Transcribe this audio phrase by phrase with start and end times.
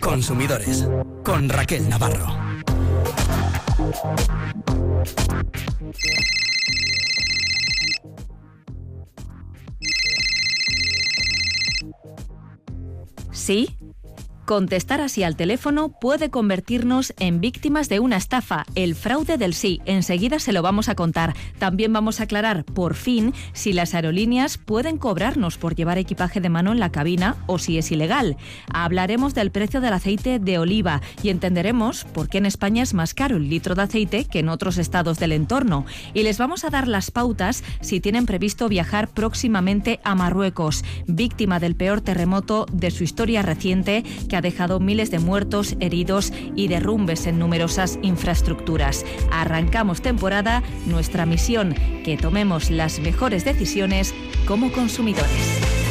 [0.00, 0.88] Consumidores
[1.24, 2.26] con Raquel Navarro.
[13.32, 13.76] Sí,
[14.44, 19.80] Contestar así al teléfono puede convertirnos en víctimas de una estafa, el fraude del sí.
[19.84, 21.34] Enseguida se lo vamos a contar.
[21.60, 26.48] También vamos a aclarar, por fin, si las aerolíneas pueden cobrarnos por llevar equipaje de
[26.48, 28.36] mano en la cabina o si es ilegal.
[28.72, 33.14] Hablaremos del precio del aceite de oliva y entenderemos por qué en España es más
[33.14, 35.86] caro el litro de aceite que en otros estados del entorno.
[36.14, 41.60] Y les vamos a dar las pautas si tienen previsto viajar próximamente a Marruecos, víctima
[41.60, 44.02] del peor terremoto de su historia reciente
[44.32, 49.04] que ha dejado miles de muertos, heridos y derrumbes en numerosas infraestructuras.
[49.30, 54.14] Arrancamos temporada, nuestra misión, que tomemos las mejores decisiones
[54.46, 55.81] como consumidores.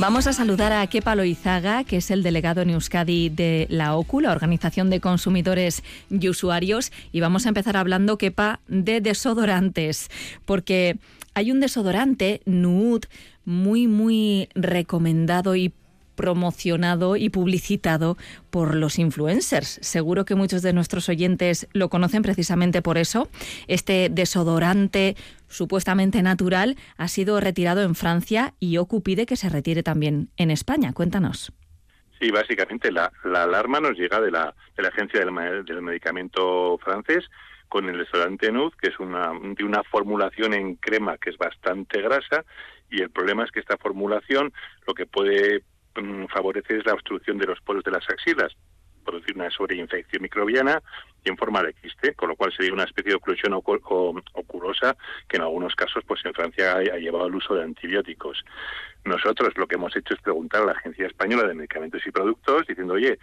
[0.00, 4.20] Vamos a saludar a Kepa Loizaga, que es el delegado en Euskadi de la OCU,
[4.20, 10.08] la Organización de Consumidores y Usuarios, y vamos a empezar hablando, Kepa, de desodorantes,
[10.46, 10.96] porque
[11.34, 13.08] hay un desodorante, Nude,
[13.44, 15.74] muy, muy recomendado y
[16.14, 18.16] promocionado y publicitado
[18.48, 19.78] por los influencers.
[19.82, 23.28] Seguro que muchos de nuestros oyentes lo conocen precisamente por eso.
[23.68, 25.16] Este desodorante
[25.50, 30.50] supuestamente natural ha sido retirado en Francia y OCU pide que se retire también en
[30.50, 30.92] España.
[30.94, 31.52] Cuéntanos.
[32.18, 37.28] Sí, básicamente la, alarma nos llega de la, de la Agencia del, del Medicamento francés
[37.68, 42.00] con el desodorante Nude, que es una, de una formulación en crema que es bastante
[42.00, 42.44] grasa,
[42.90, 44.52] y el problema es que esta formulación
[44.86, 45.62] lo que puede
[45.94, 48.52] Mm, favorece la obstrucción de los poros de las axilas,
[49.10, 50.82] producir una sobreinfección microbiana
[51.24, 54.96] y en forma de quiste, con lo cual sería una especie de oclusión oculosa
[55.28, 58.44] que en algunos casos, pues en Francia ha, llevado al uso de antibióticos.
[59.04, 62.66] Nosotros lo que hemos hecho es preguntar a la Agencia Española de Medicamentos y Productos
[62.66, 63.18] diciendo, oye,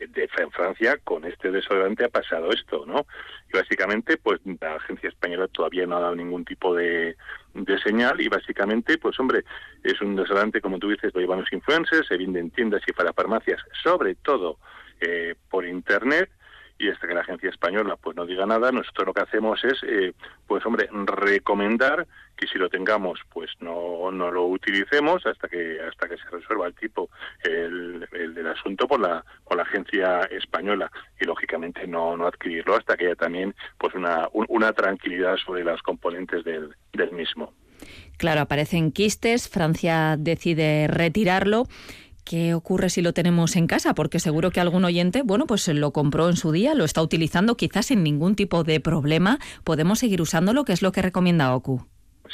[0.00, 3.06] en Francia con este desodorante ha pasado esto, ¿no?
[3.52, 7.16] Y básicamente, pues la agencia española todavía no ha dado ningún tipo de,
[7.54, 9.44] de señal y básicamente, pues hombre,
[9.82, 12.92] es un desodorante, como tú dices, lo llevan los influencers, se vende en tiendas y
[12.92, 14.58] para farmacias, sobre todo
[15.00, 16.30] eh, por Internet,
[16.78, 19.82] y hasta que la agencia española pues no diga nada, nosotros lo que hacemos es,
[19.82, 20.12] eh,
[20.46, 26.08] pues hombre, recomendar que si lo tengamos, pues no, no lo utilicemos hasta que hasta
[26.08, 27.10] que se resuelva el tipo
[27.42, 30.88] el, el del asunto por la por la agencia española
[31.20, 35.82] y lógicamente no no adquirirlo hasta que haya también pues una una tranquilidad sobre las
[35.82, 37.52] componentes del, del mismo.
[38.18, 41.66] Claro, aparecen quistes, Francia decide retirarlo.
[42.28, 43.94] ¿Qué ocurre si lo tenemos en casa?
[43.94, 47.56] Porque seguro que algún oyente, bueno, pues lo compró en su día, lo está utilizando
[47.56, 49.38] quizás sin ningún tipo de problema.
[49.64, 50.66] ¿Podemos seguir usándolo?
[50.66, 51.86] ¿Qué es lo que recomienda OCU?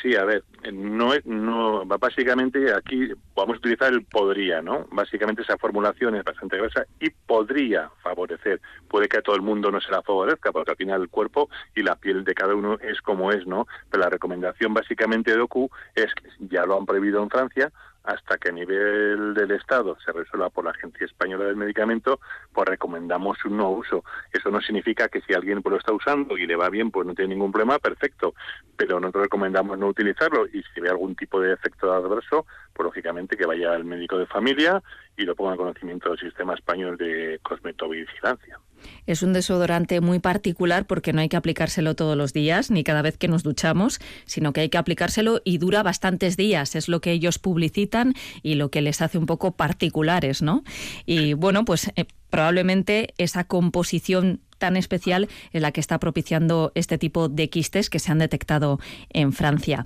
[0.03, 4.89] Sí, a ver, no no, básicamente aquí vamos a utilizar el podría, ¿no?
[4.91, 8.61] Básicamente esa formulación es bastante grasa y podría favorecer.
[8.89, 11.49] Puede que a todo el mundo no se la favorezca, porque al final el cuerpo
[11.77, 13.69] y la piel de cada uno es como es, ¿no?
[13.89, 17.71] Pero la recomendación básicamente de OCU es que ya lo han prohibido en Francia,
[18.05, 22.21] hasta que a nivel del Estado se resuelva por la Agencia Española del Medicamento,
[22.53, 24.05] pues recomendamos un no uso.
[24.33, 27.07] Eso no significa que si alguien pues, lo está usando y le va bien, pues
[27.07, 28.35] no tiene ningún problema, perfecto.
[28.77, 33.37] Pero nosotros recomendamos no utilizarlo y si ve algún tipo de efecto adverso, pues lógicamente
[33.37, 34.83] que vaya al médico de familia
[35.17, 38.59] y lo ponga en conocimiento del sistema español de cosmetovigilancia.
[39.07, 43.03] Es un desodorante muy particular porque no hay que aplicárselo todos los días ni cada
[43.03, 46.75] vez que nos duchamos, sino que hay que aplicárselo y dura bastantes días.
[46.75, 50.65] Es lo que ellos publicitan y lo que les hace un poco particulares, ¿no?
[51.07, 56.99] Y bueno, pues eh, probablemente esa composición tan especial es la que está propiciando este
[56.99, 58.81] tipo de quistes que se han detectado
[59.11, 59.85] en Francia.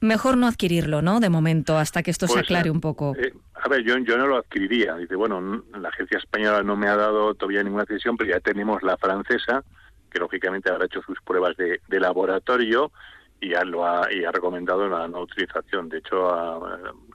[0.00, 1.20] Mejor no adquirirlo, ¿no?
[1.20, 3.14] De momento, hasta que esto se pues, aclare un poco.
[3.18, 4.96] Eh, a ver, yo, yo no lo adquiriría.
[4.96, 8.82] Dice, bueno, la agencia española no me ha dado todavía ninguna decisión, pero ya tenemos
[8.82, 9.64] la francesa,
[10.10, 12.92] que lógicamente habrá hecho sus pruebas de, laboratorio
[13.40, 15.88] y ya lo ha, y ha recomendado la no utilización.
[15.88, 16.16] De hecho,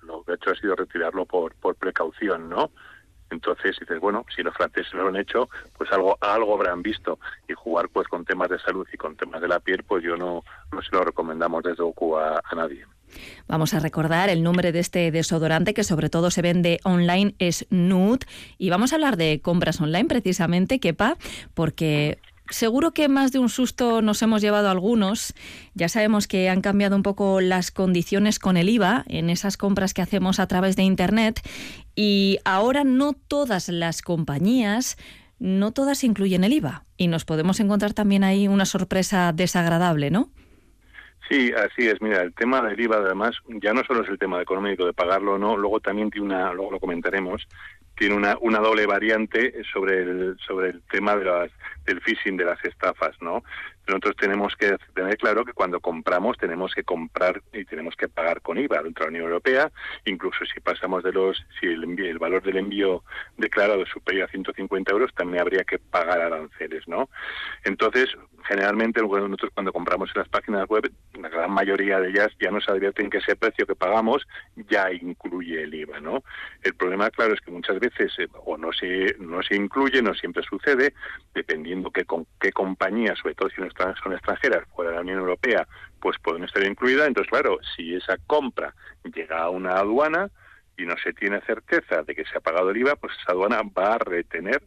[0.03, 2.71] lo que ha hecho ha sido retirarlo por, por precaución, ¿no?
[3.31, 7.19] Entonces dices, bueno, si los franceses lo han hecho, pues algo algo habrán visto.
[7.47, 10.15] Y jugar pues con temas de salud y con temas de la piel, pues yo
[10.17, 12.85] no, no se lo recomendamos desde OCU a, nadie.
[13.47, 17.65] Vamos a recordar el nombre de este desodorante que sobre todo se vende online es
[17.69, 18.25] Nude
[18.57, 21.17] y vamos a hablar de compras online precisamente, Kepa,
[21.53, 22.19] porque
[22.51, 25.33] seguro que más de un susto nos hemos llevado algunos.
[25.73, 29.93] Ya sabemos que han cambiado un poco las condiciones con el IVA en esas compras
[29.93, 31.41] que hacemos a través de Internet
[31.95, 34.97] y ahora no todas las compañías,
[35.39, 40.29] no todas incluyen el IVA y nos podemos encontrar también ahí una sorpresa desagradable, ¿no?
[41.29, 42.01] Sí, así es.
[42.01, 45.35] Mira, el tema del IVA, además, ya no solo es el tema económico de pagarlo
[45.35, 47.47] o no, luego también tiene una, luego lo comentaremos,
[47.95, 51.51] tiene una, una doble variante sobre el, sobre el tema de las,
[51.85, 53.43] del phishing, de las estafas, ¿no?
[53.87, 58.41] Nosotros tenemos que tener claro que cuando compramos tenemos que comprar y tenemos que pagar
[58.41, 59.71] con IVA dentro de la Unión Europea,
[60.05, 63.03] incluso si pasamos de los, si el, el valor del envío
[63.37, 67.09] declarado es superior a 150 euros, también habría que pagar aranceles, ¿no?
[67.63, 68.09] Entonces,
[68.43, 72.67] generalmente nosotros cuando compramos en las páginas web, la gran mayoría de ellas ya nos
[72.67, 74.27] advierten que ese precio que pagamos
[74.69, 76.23] ya incluye el IVA, ¿no?
[76.63, 80.13] El problema, claro, es que muchas veces eh, o no se, no se incluye, no
[80.13, 80.93] siempre sucede,
[81.33, 83.67] dependiendo qué, con, qué compañía, sobre todo si no
[84.01, 85.67] son extranjeras fuera de la Unión Europea,
[85.99, 87.07] pues pueden estar incluidas.
[87.07, 88.73] Entonces, claro, si esa compra
[89.03, 90.29] llega a una aduana
[90.77, 93.61] y no se tiene certeza de que se ha pagado el IVA, pues esa aduana
[93.77, 94.61] va a retener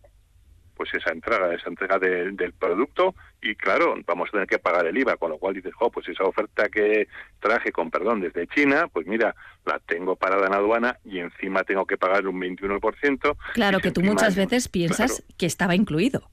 [0.77, 4.99] pues esa entrega, esa entrega del producto y claro, vamos a tener que pagar el
[4.99, 7.07] IVA, con lo cual dices, jo, pues esa oferta que
[7.41, 9.35] traje con perdón desde China, pues mira,
[9.65, 13.37] la tengo parada en aduana y encima tengo que pagar un 21%.
[13.55, 16.29] Claro, que tú muchas veces piensas que estaba incluido.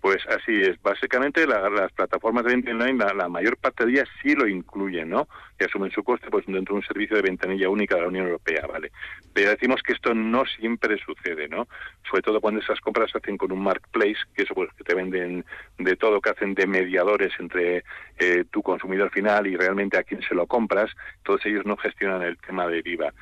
[0.00, 0.80] Pues así es.
[0.82, 5.28] Básicamente las plataformas de venta online, la, mayor parte de ellas sí lo incluyen, ¿no?
[5.58, 8.26] Y asumen su coste pues dentro de un servicio de ventanilla única de la Unión
[8.26, 8.92] Europea, ¿vale?
[9.34, 11.68] Pero decimos que esto no siempre sucede, ¿no?
[12.08, 14.94] Sobre todo cuando esas compras se hacen con un marketplace, que eso pues que te
[14.94, 15.44] venden
[15.78, 17.84] de todo, que hacen de mediadores entre
[18.18, 20.90] eh, tu consumidor final y realmente a quien se lo compras,
[21.24, 23.12] todos ellos no gestionan el tema de IVA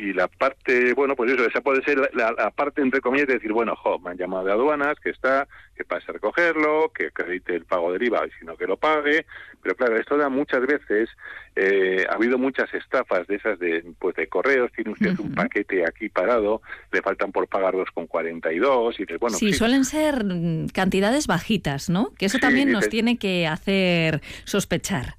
[0.00, 3.52] y la parte, bueno, pues eso, esa puede ser la, parte entre comillas de decir,
[3.52, 7.54] bueno, jo, me han llamado de aduanas, que está, que pase a recogerlo, que acredite
[7.54, 9.26] el pago del IVA, sino que lo pague.
[9.62, 11.10] Pero claro, esto da muchas veces,
[11.54, 15.84] eh, ha habido muchas estafas de esas de, pues de correos, tiene usted un paquete
[15.86, 16.62] aquí parado,
[16.92, 19.36] le faltan por pagar 2,42 y bueno.
[19.36, 20.24] Sí, suelen ser
[20.72, 22.14] cantidades bajitas, ¿no?
[22.14, 25.16] Que eso también nos tiene que hacer sospechar.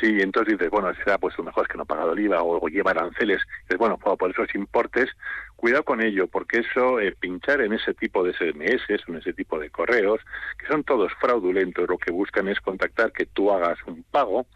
[0.00, 2.42] Sí, entonces dices, bueno, será pues lo mejor es que no ha pagado el IVA
[2.42, 3.40] o, lleva aranceles.
[3.62, 5.10] Dices, bueno, por esos importes,
[5.56, 9.32] cuidado con ello, porque eso, eh, pinchar en ese tipo de SMS o en ese
[9.32, 10.20] tipo de correos,
[10.58, 14.46] que son todos fraudulentos, lo que buscan es contactar que tú hagas un pago,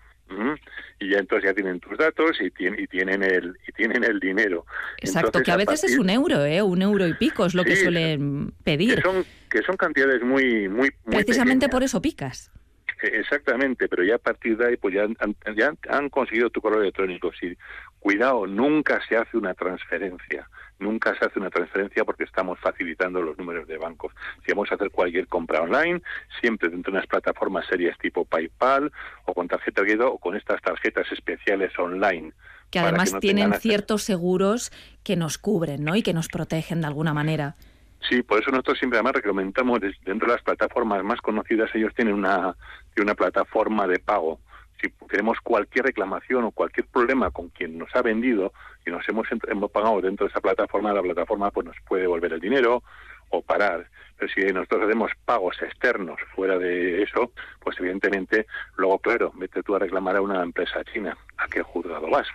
[0.99, 4.19] y ya entonces ya tienen tus datos y, tienen, y tienen el y tienen el
[4.19, 4.67] dinero.
[4.99, 6.63] Exacto, que a veces es un euro, ¿eh?
[6.63, 8.97] un euro y pico es lo que suelen pedir.
[8.97, 12.51] Que son, que son cantidades muy muy, Precisamente por eso picas.
[13.03, 16.81] Exactamente, pero ya a partir de ahí pues ya han, ya han conseguido tu correo
[16.81, 17.31] electrónico.
[17.39, 17.57] Sí,
[17.99, 20.49] cuidado, nunca se hace una transferencia,
[20.79, 24.15] nunca se hace una transferencia porque estamos facilitando los números de bancos.
[24.45, 26.01] Si vamos a hacer cualquier compra online,
[26.41, 28.91] siempre dentro de unas plataformas serias tipo PayPal
[29.27, 32.33] o con tarjeta de o con estas tarjetas especiales online.
[32.71, 34.73] Que además tienen ciertos seguros
[35.03, 35.97] que nos cubren, ¿no?
[35.97, 37.57] Y que nos protegen de alguna manera.
[38.09, 42.15] Sí, por eso nosotros siempre además recomendamos dentro de las plataformas más conocidas, ellos tienen
[42.15, 42.55] una,
[42.97, 44.39] una plataforma de pago.
[44.81, 48.53] Si tenemos cualquier reclamación o cualquier problema con quien nos ha vendido
[48.85, 52.35] y nos hemos, hemos pagado dentro de esa plataforma, la plataforma pues nos puede devolver
[52.35, 52.83] el dinero
[53.31, 53.89] o parar.
[54.19, 59.75] Pero si nosotros hacemos pagos externos fuera de eso, pues evidentemente, luego, claro, vete tú
[59.75, 61.17] a reclamar a una empresa china.
[61.39, 62.29] ¿A qué juzgado vas?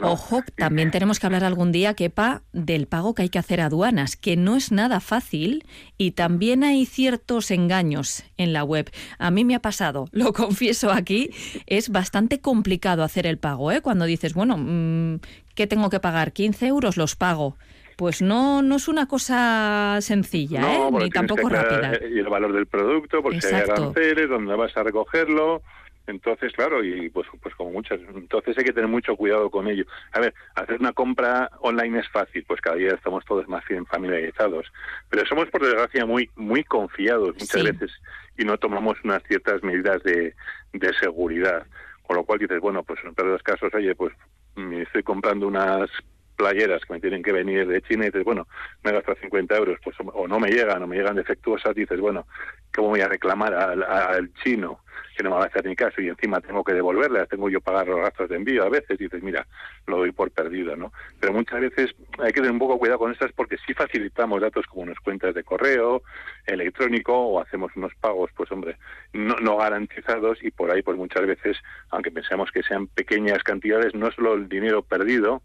[0.00, 3.66] Ojo, también tenemos que hablar algún día, Kepa, del pago que hay que hacer a
[3.66, 5.66] aduanas, que no es nada fácil
[5.98, 8.90] y también hay ciertos engaños en la web.
[9.18, 11.30] A mí me ha pasado, lo confieso aquí,
[11.66, 13.82] es bastante complicado hacer el pago, ¿eh?
[13.82, 15.20] Cuando dices, bueno, mm,
[15.54, 16.32] ¿qué tengo que pagar?
[16.32, 16.96] ¿15 euros?
[16.96, 17.58] Los pago.
[17.96, 20.90] Pues no, no es una cosa sencilla, ¿eh?
[20.90, 21.92] ni tampoco rápida.
[22.10, 25.62] Y el valor del producto, porque hay aranceles, dónde vas a recogerlo,
[26.06, 29.84] entonces, claro, y pues, pues como muchas, entonces hay que tener mucho cuidado con ello.
[30.12, 33.86] A ver, hacer una compra online es fácil, pues cada día estamos todos más bien
[33.86, 34.66] familiarizados,
[35.08, 37.92] pero somos por desgracia muy muy confiados muchas veces
[38.36, 40.34] y no tomamos unas ciertas medidas de,
[40.72, 41.66] de seguridad.
[42.02, 44.12] Con lo cual dices, bueno, pues en todos los casos, oye, pues
[44.56, 45.88] me estoy comprando unas
[46.36, 48.46] playeras que me tienen que venir de China y dices, bueno,
[48.82, 52.26] me gasto 50 euros, pues o no me llegan, o me llegan defectuosas, dices, bueno,
[52.74, 54.80] ¿cómo voy a reclamar al, chino?
[55.16, 57.60] que no me va a hacer ni caso y encima tengo que devolverlas, tengo yo
[57.60, 59.46] pagar los gastos de envío a veces, dices, mira,
[59.86, 60.90] lo doy por perdido, ¿no?
[61.20, 64.66] Pero muchas veces hay que tener un poco cuidado con estas porque si facilitamos datos
[64.66, 66.02] como unas cuentas de correo,
[66.46, 68.78] electrónico o hacemos unos pagos, pues hombre,
[69.12, 71.58] no, no garantizados y por ahí pues muchas veces,
[71.90, 75.42] aunque pensemos que sean pequeñas cantidades, no solo el dinero perdido,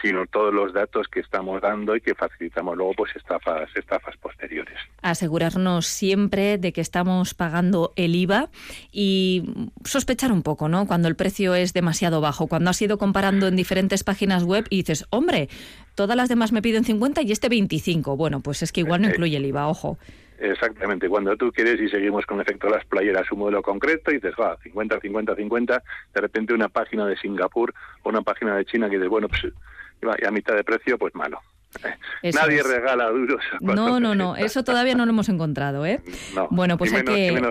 [0.00, 4.78] sino todos los datos que estamos dando y que facilitamos luego pues estafas, estafas posteriores.
[5.02, 8.48] Asegurarnos siempre de que estamos pagando el IVA
[8.90, 9.44] y
[9.84, 10.86] sospechar un poco, ¿no?
[10.86, 14.78] Cuando el precio es demasiado bajo, cuando has ido comparando en diferentes páginas web y
[14.78, 15.48] dices, hombre,
[15.94, 18.16] todas las demás me piden 50 y este 25.
[18.16, 19.98] Bueno, pues es que igual no eh, incluye el IVA, ojo.
[20.42, 24.34] Exactamente, cuando tú quieres y seguimos con efecto las playeras un modelo concreto y dices,
[24.40, 25.82] va, 50, 50, 50,
[26.14, 27.72] de repente una página de Singapur
[28.02, 29.44] o una página de China que dices, bueno, pues
[30.20, 31.40] y a mitad de precio, pues malo.
[32.22, 33.42] Nadie regala duros.
[33.60, 36.00] No, no, no, eso todavía no lo hemos encontrado, ¿eh?
[36.50, 37.42] bueno, pues hay que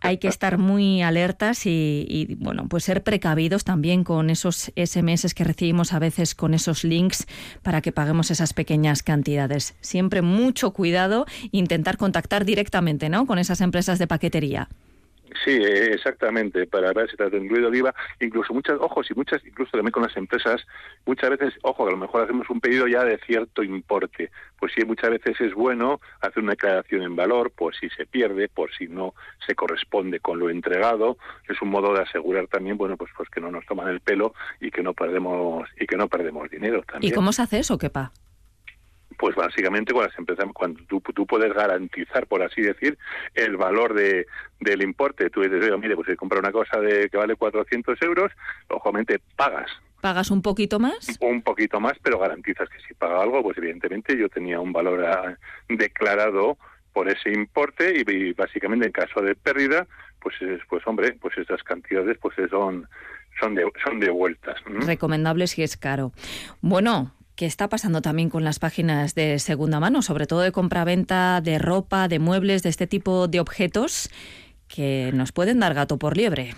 [0.00, 5.34] hay que estar muy alertas y, y, bueno, pues ser precavidos también con esos SMS
[5.34, 7.26] que recibimos a veces con esos links
[7.62, 9.76] para que paguemos esas pequeñas cantidades.
[9.80, 13.26] Siempre mucho cuidado, intentar contactar directamente, ¿no?
[13.26, 14.68] Con esas empresas de paquetería.
[15.44, 19.44] Sí, eh, exactamente, para ver si está incluido el IVA, incluso muchas, ojos y muchas,
[19.44, 20.66] incluso también con las empresas,
[21.06, 24.84] muchas veces, ojo, a lo mejor hacemos un pedido ya de cierto importe, pues sí,
[24.84, 28.88] muchas veces es bueno hacer una declaración en valor, por si se pierde, por si
[28.88, 29.14] no
[29.46, 31.18] se corresponde con lo entregado,
[31.48, 34.34] es un modo de asegurar también, bueno, pues, pues que no nos toman el pelo
[34.60, 37.12] y que no perdemos, y que no perdemos dinero también.
[37.12, 38.12] ¿Y cómo se hace eso, Kepa?
[39.18, 42.96] Pues básicamente cuando, empiezas, cuando tú, tú, puedes garantizar, por así decir,
[43.34, 44.26] el valor de,
[44.60, 45.28] del importe.
[45.28, 48.32] Tú dices, mire, pues si comprar una cosa de que vale 400 euros,
[48.70, 49.70] lógicamente pagas.
[50.00, 51.18] ¿Pagas un poquito más?
[51.20, 55.04] Un poquito más, pero garantizas que si paga algo, pues evidentemente yo tenía un valor
[55.04, 55.36] ah,
[55.68, 56.56] declarado
[56.92, 59.86] por ese importe y, básicamente en caso de pérdida,
[60.20, 60.36] pues
[60.68, 62.88] pues hombre, pues esas cantidades pues son
[63.40, 64.56] son de, son devueltas.
[64.64, 66.12] Recomendable si es caro.
[66.60, 71.40] Bueno, ¿Qué está pasando también con las páginas de segunda mano, sobre todo de compraventa
[71.40, 74.10] de ropa, de muebles, de este tipo de objetos
[74.66, 76.54] que nos pueden dar gato por liebre?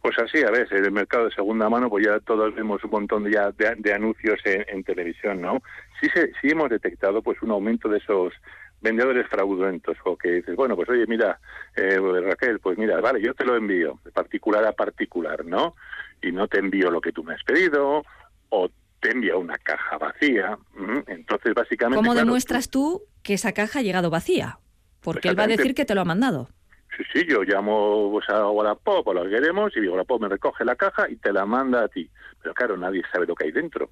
[0.00, 3.24] Pues así, a veces, el mercado de segunda mano, pues ya todos vemos un montón
[3.24, 5.60] de, ya de, anuncios en, televisión, ¿no?
[6.00, 6.08] Sí,
[6.40, 8.32] sí hemos detectado pues un aumento de esos
[8.80, 11.38] vendedores fraudulentos o que dices, bueno, pues oye, mira,
[11.76, 15.74] eh, Raquel, pues mira, vale, yo te lo envío de particular a particular, ¿no?
[16.22, 18.02] Y no te envío lo que tú me has pedido
[18.48, 18.70] o
[19.00, 20.58] te envía una caja vacía.
[21.06, 21.96] Entonces, básicamente.
[21.96, 24.58] ¿Cómo demuestras tú que esa caja ha llegado vacía?
[25.00, 26.48] Porque él va a decir que te lo ha mandado.
[26.96, 30.64] Sí, sí, yo llamo pues, a Wallapop o lo queremos y digo, Wallapop me recoge
[30.64, 32.10] la caja y te la manda a ti.
[32.42, 33.90] Pero claro, nadie sabe lo que hay dentro.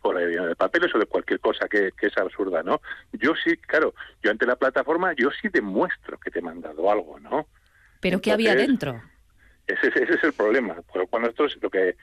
[0.00, 2.80] Por de papeles o de cualquier cosa que, que, es absurda, ¿no?
[3.12, 7.20] Yo sí, claro, yo ante la plataforma, yo sí demuestro que te he mandado algo,
[7.20, 7.46] ¿no?
[8.00, 9.00] ¿Pero qué había dentro?
[9.66, 10.74] Ese, ese, es el problema.
[11.08, 11.96] Cuando esto es lo que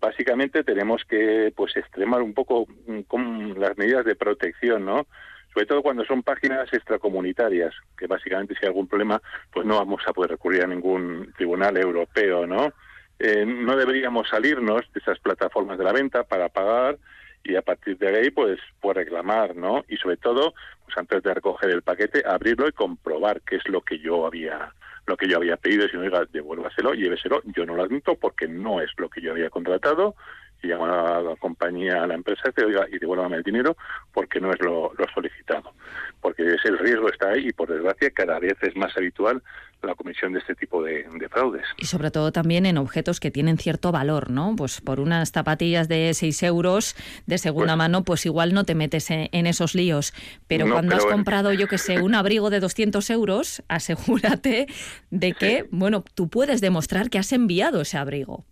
[0.00, 5.06] básicamente tenemos que pues extremar un poco mm, con las medidas de protección, ¿no?
[5.52, 9.20] Sobre todo cuando son páginas extracomunitarias, que básicamente si hay algún problema,
[9.52, 12.72] pues no vamos a poder recurrir a ningún tribunal europeo, ¿no?
[13.18, 16.98] Eh, no deberíamos salirnos de esas plataformas de la venta para pagar
[17.42, 20.54] y a partir de ahí pues pues reclamar no y sobre todo
[20.84, 24.72] pues antes de recoger el paquete abrirlo y comprobar qué es lo que yo había
[25.06, 28.16] lo que yo había pedido, y si no, diga, devuélvaselo, lléveselo, yo no lo admito
[28.16, 30.14] porque no es lo que yo había contratado,
[30.62, 33.76] y llamo a la compañía, a la empresa, y oiga, y devuélvame el dinero
[34.12, 35.72] porque no es lo, solicitado.
[36.20, 39.42] Porque ese el riesgo está ahí y, por desgracia, cada vez es más habitual
[39.82, 41.64] la comisión de este tipo de, fraudes.
[41.78, 44.54] Y sobre todo también en objetos que tienen cierto valor, ¿no?
[44.56, 48.74] Pues por unas zapatillas de 6 euros de segunda pues mano, pues igual no te
[48.74, 50.12] metes en, esos líos.
[50.46, 54.66] Pero cuando has comprado, yo que sé, un abrigo de 200 euros, asegúrate
[55.10, 58.44] de que, bueno, tú puedes demostrar que has enviado ese abrigo.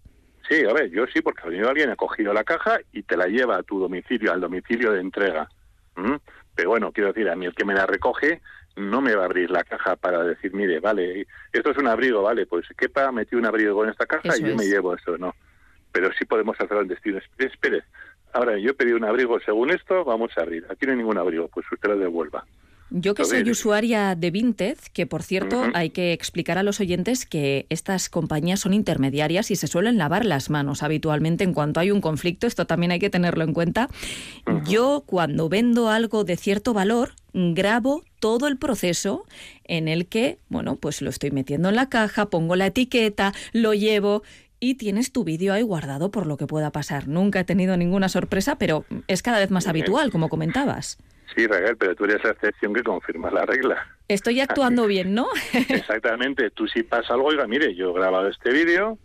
[0.48, 3.16] Sí, a ver, yo sí, porque ha venido alguien, ha cogido la caja y te
[3.16, 5.48] la lleva a tu domicilio, al domicilio de entrega.
[6.54, 8.40] Pero bueno, quiero decir, a mí el que me la recoge
[8.76, 12.22] no me va a abrir la caja para decir, mire, vale, esto es un abrigo,
[12.22, 15.34] vale, pues quepa, metí un abrigo en esta caja y yo me llevo eso, ¿no?
[15.92, 17.18] Pero sí podemos hacer el destino.
[17.38, 17.82] Espere,
[18.32, 20.64] ahora yo pedí un abrigo según esto, vamos a abrir.
[20.70, 22.46] Aquí no hay ningún abrigo, pues usted lo devuelva.
[22.90, 27.26] Yo que soy usuaria de Vinted, que por cierto hay que explicar a los oyentes
[27.26, 31.90] que estas compañías son intermediarias y se suelen lavar las manos habitualmente en cuanto hay
[31.90, 33.90] un conflicto, esto también hay que tenerlo en cuenta.
[34.66, 39.26] Yo cuando vendo algo de cierto valor, grabo todo el proceso
[39.64, 43.74] en el que, bueno, pues lo estoy metiendo en la caja, pongo la etiqueta, lo
[43.74, 44.22] llevo
[44.60, 47.06] y tienes tu vídeo ahí guardado por lo que pueda pasar.
[47.06, 50.96] Nunca he tenido ninguna sorpresa, pero es cada vez más habitual, como comentabas.
[51.34, 53.86] Sí, Raquel, pero tú eres la excepción que confirma la regla.
[54.08, 55.28] Estoy actuando bien, ¿no?
[55.52, 56.50] Exactamente.
[56.50, 58.98] Tú si pasa algo, oiga, mire, yo he grabado este vídeo,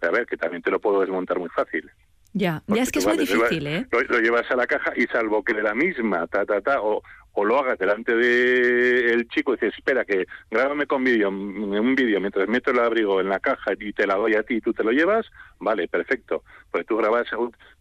[0.00, 1.90] a ver, que también te lo puedo desmontar muy fácil.
[2.32, 3.86] Ya, ya es que es muy difícil, ¿eh?
[3.90, 7.02] Lo, llevas a la caja y salvo que de la misma, ta, ta, ta, o,
[7.32, 11.94] o lo hagas delante del el chico y dices, espera, que grábame con vídeo, un
[11.94, 14.60] vídeo mientras meto el abrigo en la caja y te la doy a ti y
[14.60, 15.26] tú te lo llevas,
[15.58, 16.44] vale, perfecto.
[16.70, 17.26] Pues tú grabas,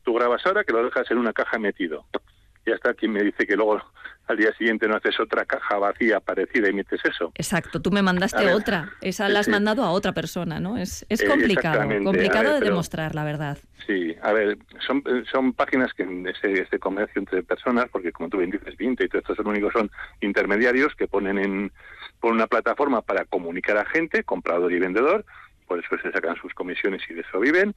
[0.03, 2.05] tú grabas ahora que lo dejas en una caja metido
[2.65, 3.81] ya está quien me dice que luego
[4.27, 7.31] al día siguiente no haces otra caja vacía parecida y metes eso.
[7.36, 10.77] Exacto, tú me mandaste otra, esa la has mandado a otra persona, ¿no?
[10.77, 13.57] Es, es complicado, complicado de demostrar, la verdad.
[13.86, 18.38] Sí, a ver, son, son páginas que ese, este comercio entre personas, porque como tú
[18.38, 19.91] bien dices, Vinte y todos estos son únicos son
[20.22, 21.72] intermediarios que ponen en
[22.19, 25.24] por una plataforma para comunicar a gente, comprador y vendedor,
[25.67, 27.75] por eso se sacan sus comisiones y de eso viven,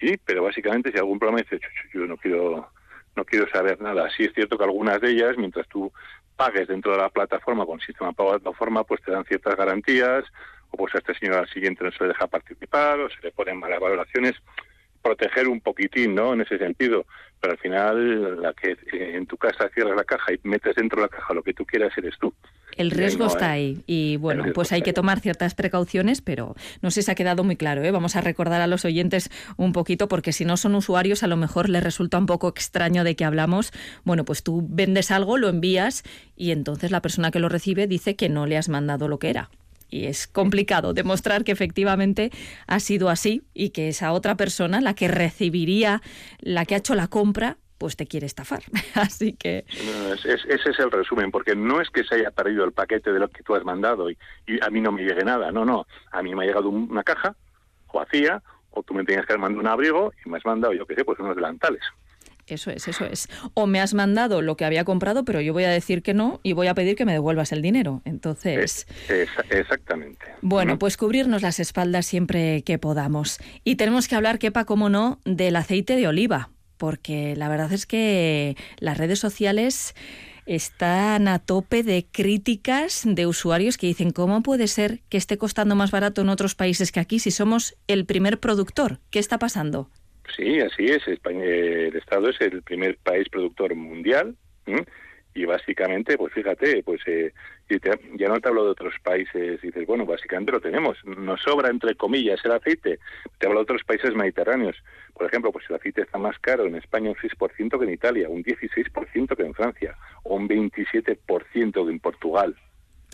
[0.00, 1.58] y pero básicamente si algún problema dice,
[1.92, 2.70] yo no quiero
[3.18, 4.08] no quiero saber nada.
[4.16, 5.92] Sí es cierto que algunas de ellas, mientras tú
[6.36, 10.24] pagues dentro de la plataforma con sistema pago de plataforma, pues te dan ciertas garantías,
[10.70, 13.32] o pues a este señor al siguiente no se le deja participar, o se le
[13.32, 14.34] ponen malas valoraciones,
[15.02, 16.32] proteger un poquitín, ¿no?
[16.32, 17.06] En ese sentido.
[17.40, 20.96] Pero al final, la que eh, en tu casa cierras la caja y metes dentro
[21.00, 22.32] de la caja lo que tú quieras, eres tú.
[22.78, 27.02] El riesgo está ahí y bueno, pues hay que tomar ciertas precauciones, pero no sé
[27.02, 27.82] si ha quedado muy claro.
[27.82, 27.90] ¿eh?
[27.90, 31.36] Vamos a recordar a los oyentes un poquito porque si no son usuarios a lo
[31.36, 33.72] mejor les resulta un poco extraño de que hablamos.
[34.04, 36.04] Bueno, pues tú vendes algo, lo envías
[36.36, 39.30] y entonces la persona que lo recibe dice que no le has mandado lo que
[39.30, 39.50] era
[39.90, 42.30] y es complicado demostrar que efectivamente
[42.66, 46.02] ha sido así y que esa otra persona, la que recibiría,
[46.40, 48.62] la que ha hecho la compra, pues te quiere estafar.
[48.94, 49.64] Así que...
[49.68, 53.28] ese es el resumen, porque no es que se haya perdido el paquete de lo
[53.28, 54.18] que tú has mandado y,
[54.60, 55.86] a mí no me llegue nada, no, no.
[56.10, 57.34] A mí me ha llegado una caja
[57.92, 60.86] vacía o tú me tenías que haber mandado un abrigo y me has mandado, yo
[60.86, 61.82] qué sé, pues unos delantales.
[62.46, 63.28] Eso es, eso es.
[63.54, 66.40] O me has mandado lo que había comprado, pero yo voy a decir que no
[66.42, 68.00] y voy a pedir que me devuelvas el dinero.
[68.06, 68.86] Entonces.
[69.50, 70.24] exactamente.
[70.40, 73.38] Bueno, pues cubrirnos las espaldas siempre que podamos.
[73.64, 77.86] Y tenemos que hablar, quepa, como no, del aceite de oliva, porque la verdad es
[77.86, 79.94] que las redes sociales
[80.46, 85.76] están a tope de críticas de usuarios que dicen cómo puede ser que esté costando
[85.76, 88.98] más barato en otros países que aquí si somos el primer productor.
[89.10, 89.90] ¿Qué está pasando?
[90.34, 91.06] Sí, así es.
[91.06, 94.36] España, el Estado es el primer país productor mundial
[95.34, 97.32] y básicamente, pues fíjate, pues eh,
[98.16, 100.98] ya no te hablo de otros países, dices, bueno, básicamente lo tenemos.
[101.04, 102.98] Nos sobra, entre comillas, el aceite.
[103.38, 104.76] Te hablo de otros países mediterráneos.
[105.14, 108.28] Por ejemplo, pues el aceite está más caro en España un 6% que en Italia,
[108.28, 112.56] un 16% que en Francia, o un 27% que en Portugal.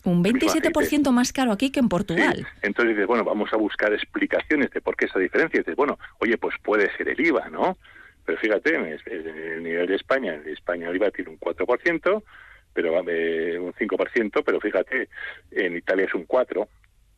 [0.04, 2.46] Un 27% más caro aquí que en Portugal.
[2.62, 5.58] Entonces dices, bueno, vamos a buscar explicaciones de por qué esa diferencia.
[5.58, 7.78] Y dices, bueno, oye, pues puede ser el IVA, ¿no?
[8.24, 12.22] Pero fíjate, en el nivel de España, en España el IVA tiene un 4%,
[12.72, 15.08] pero de un 5%, pero fíjate,
[15.50, 16.66] en Italia es un 4%,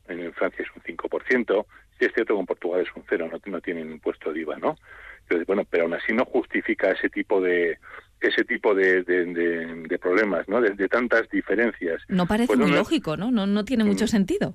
[0.08, 1.66] en Francia es un 5%,
[1.98, 4.58] si es cierto que en Portugal es un 0, no, no tienen impuesto de IVA,
[4.58, 4.76] ¿no?
[5.22, 7.78] Entonces, bueno, pero aún así no justifica ese tipo de,
[8.20, 10.60] ese tipo de, de, problemas, ¿no?
[10.60, 12.02] De, tantas diferencias.
[12.08, 13.30] No parece pues muy lógico, ¿no?
[13.30, 13.46] ¿no?
[13.46, 14.08] No tiene mucho mm.
[14.08, 14.54] sentido.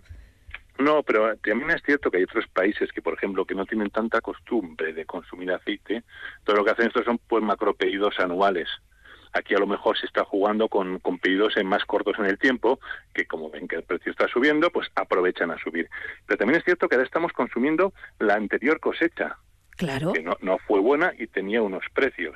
[0.81, 3.89] No, pero también es cierto que hay otros países que, por ejemplo, que no tienen
[3.89, 6.03] tanta costumbre de consumir aceite.
[6.43, 8.67] Todo lo que hacen estos son pues macropedidos anuales.
[9.33, 12.37] Aquí a lo mejor se está jugando con, con pedidos en más cortos en el
[12.37, 12.79] tiempo,
[13.13, 15.89] que como ven que el precio está subiendo, pues aprovechan a subir.
[16.25, 19.37] Pero también es cierto que ahora estamos consumiendo la anterior cosecha,
[19.77, 20.11] claro.
[20.11, 22.35] que no, no fue buena y tenía unos precios.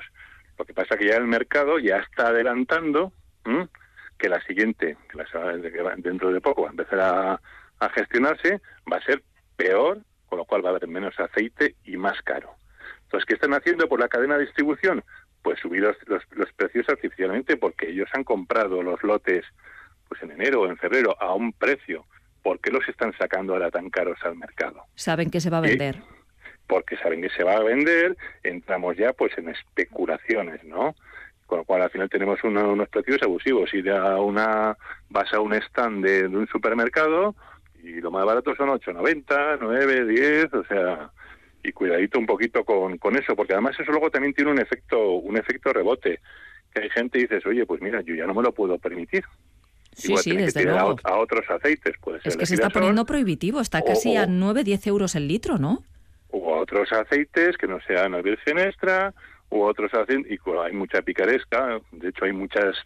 [0.58, 3.12] Lo que pasa es que ya el mercado ya está adelantando
[4.18, 7.40] que la siguiente, que la, dentro de poco va a empezar a,
[7.90, 8.60] gestionarse,
[8.90, 9.22] va a ser
[9.56, 12.54] peor, con lo cual va a haber menos aceite y más caro.
[13.04, 15.04] Entonces, ¿qué están haciendo por la cadena de distribución?
[15.42, 19.44] Pues subir los, los, precios artificialmente porque ellos han comprado los lotes
[20.08, 22.04] pues en enero o en febrero a un precio.
[22.42, 24.82] ¿Por qué los están sacando ahora tan caros al mercado?
[24.94, 25.96] Saben que se va a vender
[26.66, 30.94] porque saben que se va a vender, entramos ya pues en especulaciones, ¿no?
[31.46, 33.72] Con lo cual al final tenemos unos precios abusivos.
[33.72, 34.76] Y a una,
[35.10, 37.36] vas a un stand de, un supermercado
[37.86, 41.10] y lo más barato son 8,90, 9, 10, o sea,
[41.62, 45.12] y cuidadito un poquito con, con eso, porque además eso luego también tiene un efecto,
[45.12, 46.20] un efecto rebote,
[46.74, 49.24] que hay gente que dices, oye, pues mira, yo ya no me lo puedo permitir.
[49.92, 50.96] Sí, sí, desde luego.
[51.04, 52.28] A, otros aceites, puede ser.
[52.28, 55.82] Es que se está poniendo prohibitivo, está casi a 9, 10 euros el litro, ¿no?
[56.30, 59.14] u otros aceites que no sean el virgen extra,
[59.50, 62.76] u otros aceites, y hay mucha picaresca, de hecho hay muchas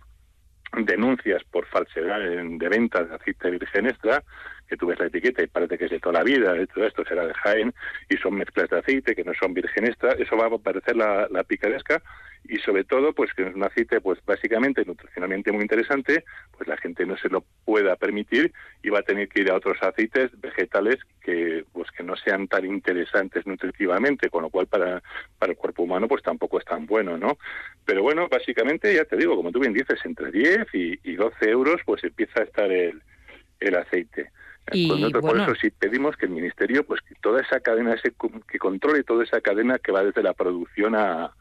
[0.77, 4.23] denuncias por falsedad de venta de aceite virgen extra,
[4.69, 6.87] que tú ves la etiqueta y parece que es de toda la vida, de todo
[6.87, 7.75] esto será de Jaén,
[8.09, 11.45] y son mezclas de aceite que no son virgen extra, eso va a parecer la,
[11.45, 12.01] picaresca,
[12.45, 16.25] y sobre todo, pues que es un aceite, pues básicamente, nutricionalmente muy interesante,
[16.57, 19.57] pues la gente no se lo pueda permitir y va a tener que ir a
[19.57, 25.03] otros aceites vegetales que pues que no sean tan interesantes nutritivamente, con lo cual para,
[25.39, 27.39] para el cuerpo humano pues tampoco es tan bueno, ¿no?
[27.85, 31.51] Pero bueno, básicamente ya te digo, como tú bien dices, entre 10 y, y 12
[31.51, 33.01] euros pues empieza a estar el,
[33.61, 34.31] el aceite.
[34.73, 38.13] Y, por eso sí pedimos que el ministerio pues que toda esa cadena ese,
[38.49, 41.33] que controle toda esa cadena que va desde la producción a,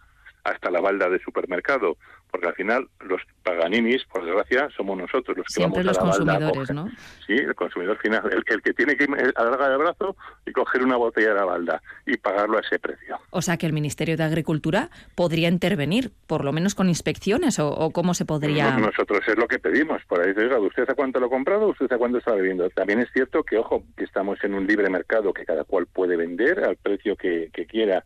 [0.49, 1.97] hasta la balda de supermercado,
[2.31, 6.23] porque al final los paganinis, por desgracia, somos nosotros los que Siempre vamos los a
[6.25, 6.51] la balda.
[6.51, 6.89] consumidores, ¿no?
[7.25, 10.97] Sí, el consumidor final, el, el, que tiene que alargar el brazo y coger una
[10.97, 13.17] botella de la balda y pagarlo a ese precio.
[13.31, 17.69] O sea que el Ministerio de Agricultura podría intervenir, por lo menos con inspecciones, o,
[17.69, 18.77] o cómo se podría.
[18.77, 20.01] Nosotros es lo que pedimos.
[20.07, 21.67] Por ahí, oiga, ¿usted a cuánto lo ha comprado?
[21.67, 22.69] ¿Usted a cuánto está bebiendo?
[22.69, 26.15] También es cierto que, ojo, que estamos en un libre mercado que cada cual puede
[26.15, 28.03] vender al precio que, que quiera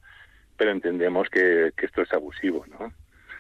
[0.58, 2.94] pero entendemos que, que, esto es abusivo, ¿no?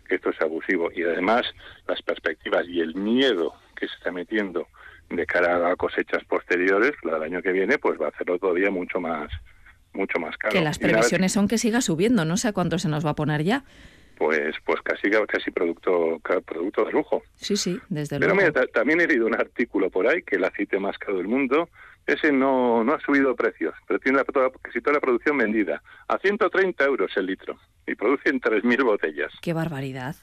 [0.08, 0.92] Que esto es abusivo.
[0.94, 1.46] Y además,
[1.88, 4.68] las perspectivas y el miedo que se está metiendo
[5.10, 8.72] de cara a cosechas posteriores, la del año que viene, pues va a hacerlo todavía
[8.72, 9.30] mucho más
[9.94, 10.52] mucho más caro.
[10.52, 13.16] Que las previsiones son que siga subiendo, no sé a cuánto se nos va a
[13.16, 13.64] poner ya.
[14.18, 17.24] Pues pues casi casi producto producto de lujo.
[17.36, 18.52] Sí, sí, desde Pero luego.
[18.52, 21.70] mira, también he leído un artículo por ahí que el aceite más caro del mundo
[22.06, 25.82] ese no, no ha subido precios, pero tiene la, toda, casi toda la producción vendida
[26.08, 29.32] a 130 euros el litro y producen 3.000 botellas.
[29.42, 30.16] ¡Qué barbaridad!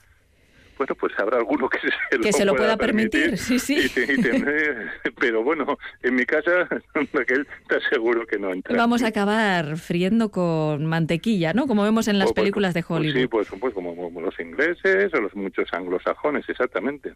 [0.81, 1.79] Bueno, pues habrá alguno que
[2.11, 3.77] se lo, que se lo pueda, pueda permitir, sí, sí.
[3.95, 4.89] Y, y tener,
[5.21, 6.67] pero bueno, en mi casa
[7.69, 8.79] te aseguro que no entra.
[8.79, 11.67] Vamos a acabar friendo con mantequilla, ¿no?
[11.67, 13.21] Como vemos en las pues, películas de Hollywood.
[13.21, 17.13] Sí, pues, pues como, como, los ingleses o los muchos anglosajones, exactamente.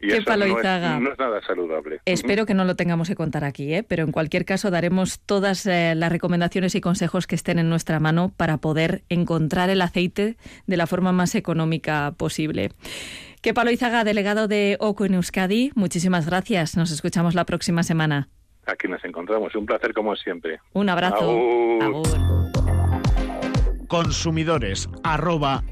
[0.00, 0.96] Y Qué eso palo no, Izaga.
[0.96, 2.00] es, no es nada saludable.
[2.04, 3.82] Espero que no lo tengamos que contar aquí, ¿eh?
[3.82, 8.00] pero en cualquier caso daremos todas eh, las recomendaciones y consejos que estén en nuestra
[8.00, 12.70] mano para poder encontrar el aceite de la forma más económica posible.
[13.42, 16.76] Que Palo Izaga, delegado de OCO en Euskadi, muchísimas gracias.
[16.76, 18.28] Nos escuchamos la próxima semana.
[18.66, 19.54] Aquí nos encontramos.
[19.54, 20.58] Un placer como siempre.
[20.72, 21.30] Un abrazo.
[21.30, 21.82] Agur.
[21.82, 22.46] Agur.
[23.86, 25.62] Consumidores arroba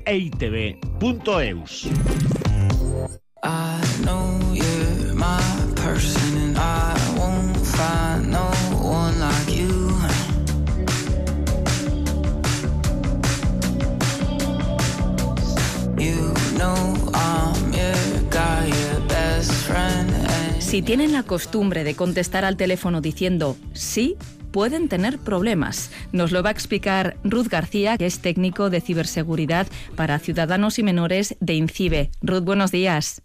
[20.58, 24.16] Si tienen la costumbre de contestar al teléfono diciendo sí,
[24.52, 25.90] pueden tener problemas.
[26.12, 30.82] Nos lo va a explicar Ruth García, que es técnico de ciberseguridad para ciudadanos y
[30.82, 32.10] menores de INCIBE.
[32.22, 33.23] Ruth, buenos días.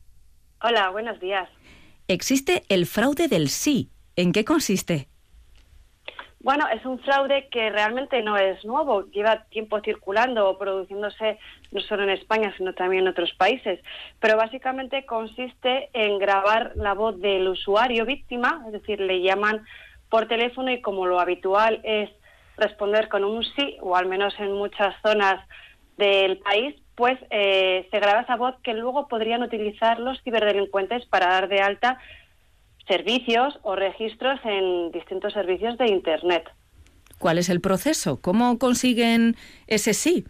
[0.61, 1.47] Hola, buenos días.
[2.09, 3.89] Existe el fraude del sí.
[4.17, 5.07] ¿En qué consiste?
[6.41, 11.37] Bueno, es un fraude que realmente no es nuevo, lleva tiempo circulando o produciéndose
[11.71, 13.79] no solo en España, sino también en otros países.
[14.19, 19.65] Pero básicamente consiste en grabar la voz del usuario víctima, es decir, le llaman
[20.09, 22.09] por teléfono y como lo habitual es
[22.57, 25.45] responder con un sí, o al menos en muchas zonas
[25.97, 31.27] del país, pues eh, se graba esa voz que luego podrían utilizar los ciberdelincuentes para
[31.27, 31.97] dar de alta
[32.89, 36.49] servicios o registros en distintos servicios de Internet.
[37.17, 38.19] ¿Cuál es el proceso?
[38.21, 40.25] ¿Cómo consiguen ese sí?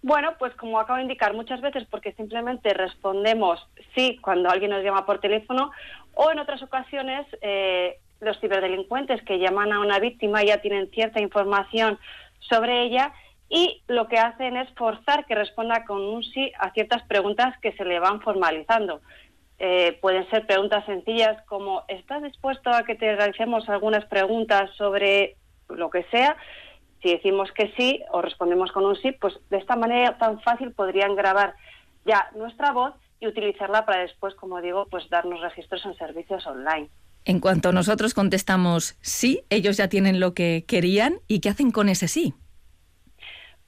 [0.00, 3.60] Bueno, pues como acabo de indicar muchas veces, porque simplemente respondemos
[3.94, 5.70] sí cuando alguien nos llama por teléfono,
[6.14, 11.20] o en otras ocasiones eh, los ciberdelincuentes que llaman a una víctima ya tienen cierta
[11.20, 11.98] información
[12.40, 13.12] sobre ella
[13.48, 17.72] y lo que hacen es forzar que responda con un sí a ciertas preguntas que
[17.72, 19.00] se le van formalizando.
[19.58, 25.36] Eh, pueden ser preguntas sencillas como ¿estás dispuesto a que te realicemos algunas preguntas sobre
[25.68, 26.36] lo que sea?
[27.02, 30.72] Si decimos que sí o respondemos con un sí, pues de esta manera tan fácil
[30.72, 31.54] podrían grabar
[32.04, 36.90] ya nuestra voz y utilizarla para después, como digo, pues darnos registros en servicios online.
[37.24, 41.88] En cuanto nosotros contestamos sí, ellos ya tienen lo que querían y ¿qué hacen con
[41.88, 42.34] ese sí?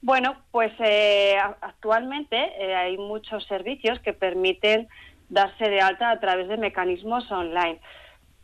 [0.01, 4.87] Bueno, pues eh, actualmente eh, hay muchos servicios que permiten
[5.27, 7.79] darse de alta a través de mecanismos online.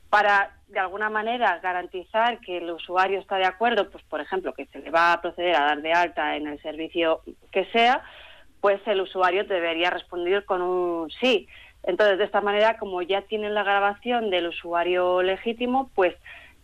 [0.09, 4.65] Para, de alguna manera, garantizar que el usuario está de acuerdo, pues, por ejemplo, que
[4.67, 8.03] se le va a proceder a dar de alta en el servicio que sea,
[8.59, 11.47] pues el usuario debería responder con un sí.
[11.83, 16.15] Entonces, de esta manera, como ya tienen la grabación del usuario legítimo, pues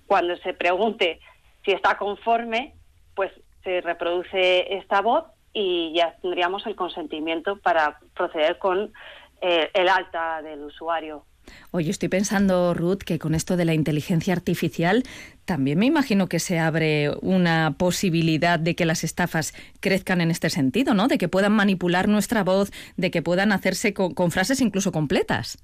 [0.06, 1.20] cuando se pregunte
[1.64, 2.74] si está conforme,
[3.16, 3.32] pues
[3.64, 8.94] se reproduce esta voz y ya tendríamos el consentimiento para proceder con
[9.42, 11.26] eh, el alta del usuario.
[11.72, 15.04] Oye, estoy pensando, Ruth, que con esto de la inteligencia artificial
[15.46, 20.50] también me imagino que se abre una posibilidad de que las estafas crezcan en este
[20.50, 21.08] sentido, ¿no?
[21.08, 25.58] De que puedan manipular nuestra voz, de que puedan hacerse con, con frases incluso completas.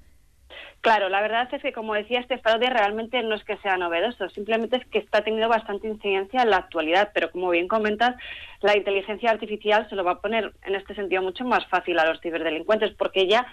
[0.80, 4.28] Claro, la verdad es que, como decía, este fraude realmente no es que sea novedoso,
[4.30, 8.14] simplemente es que está teniendo bastante incidencia en la actualidad, pero como bien comentas,
[8.60, 12.06] la inteligencia artificial se lo va a poner en este sentido mucho más fácil a
[12.06, 13.46] los ciberdelincuentes, porque ya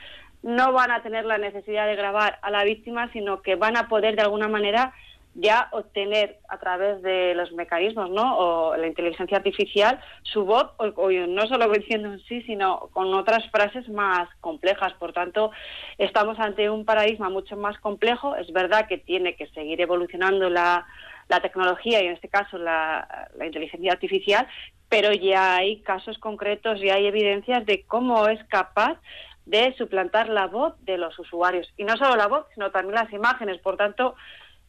[0.44, 3.88] no van a tener la necesidad de grabar a la víctima, sino que van a
[3.88, 4.94] poder de alguna manera
[5.36, 8.38] ya obtener a través de los mecanismos, ¿no?
[8.38, 13.48] O la inteligencia artificial, su voz, o, no solo diciendo en sí, sino con otras
[13.52, 14.94] frases más complejas.
[14.94, 15.52] Por tanto,
[15.98, 18.36] estamos ante un paradigma mucho más complejo.
[18.38, 20.86] Es verdad que tiene que seguir evolucionando la,
[21.28, 24.48] la tecnología y en este caso la, la inteligencia artificial,
[24.88, 28.98] pero ya hay casos concretos y hay evidencias de cómo es capaz
[29.46, 31.72] de suplantar la voz de los usuarios.
[31.78, 33.60] Y no solo la voz, sino también las imágenes.
[33.60, 34.16] Por tanto,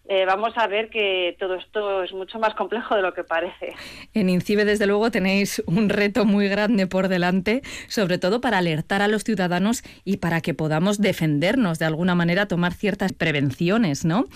[0.08, 3.74] eh, vamos a ver que todo esto es mucho más complejo de lo que parece.
[4.14, 9.02] En INCIBE, desde luego, tenéis un reto muy grande por delante, sobre todo para alertar
[9.02, 14.26] a los ciudadanos y para que podamos defendernos de alguna manera, tomar ciertas prevenciones, ¿no?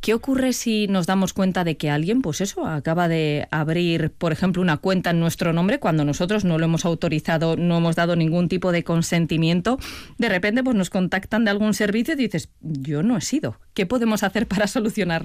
[0.00, 4.32] ¿Qué ocurre si nos damos cuenta de que alguien, pues eso, acaba de abrir, por
[4.32, 8.16] ejemplo, una cuenta en nuestro nombre cuando nosotros no lo hemos autorizado, no hemos dado
[8.16, 9.78] ningún tipo de consentimiento?
[10.16, 13.58] De repente, pues nos contactan de algún servicio y dices, yo no he sido.
[13.74, 15.17] ¿Qué podemos hacer para solucionar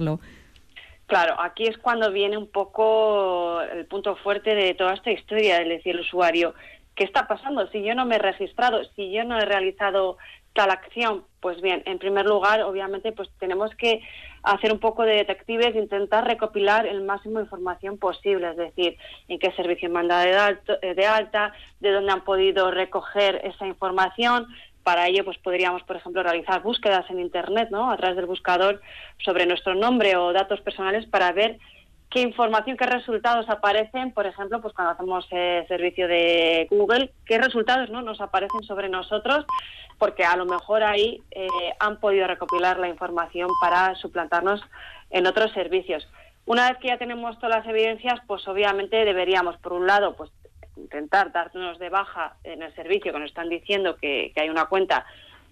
[1.06, 5.68] Claro, aquí es cuando viene un poco el punto fuerte de toda esta historia, es
[5.68, 6.54] decir, el usuario,
[6.94, 7.68] ¿qué está pasando?
[7.68, 10.16] Si yo no me he registrado, si yo no he realizado
[10.54, 14.00] tal acción, pues bien, en primer lugar, obviamente, pues tenemos que
[14.44, 18.96] hacer un poco de detectives e intentar recopilar el máximo de información posible, es decir,
[19.28, 24.46] en qué servicio manda de, de alta, de dónde han podido recoger esa información,
[24.84, 27.90] para ello, pues podríamos, por ejemplo, realizar búsquedas en Internet, ¿no?
[27.90, 28.80] A través del buscador
[29.24, 31.58] sobre nuestro nombre o datos personales para ver
[32.10, 37.38] qué información, qué resultados aparecen, por ejemplo, pues cuando hacemos el servicio de Google, qué
[37.38, 39.46] resultados no nos aparecen sobre nosotros,
[39.98, 41.48] porque a lo mejor ahí eh,
[41.80, 44.60] han podido recopilar la información para suplantarnos
[45.10, 46.06] en otros servicios.
[46.46, 50.30] Una vez que ya tenemos todas las evidencias, pues obviamente deberíamos, por un lado, pues
[50.76, 55.06] intentar darnos de baja en el servicio que nos están diciendo que, hay una cuenta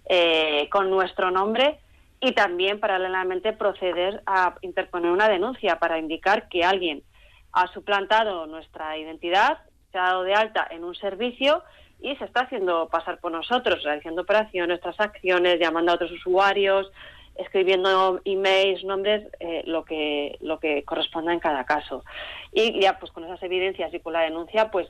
[0.05, 1.79] eh, con nuestro nombre
[2.19, 7.03] y también paralelamente proceder a interponer una denuncia para indicar que alguien
[7.51, 9.59] ha suplantado nuestra identidad,
[9.91, 11.63] se ha dado de alta en un servicio
[12.01, 16.91] y se está haciendo pasar por nosotros, realizando operaciones, transacciones, llamando a otros usuarios,
[17.35, 22.03] escribiendo emails, nombres, eh, lo que lo que corresponda en cada caso.
[22.51, 24.87] Y ya pues con esas evidencias y con la denuncia, pues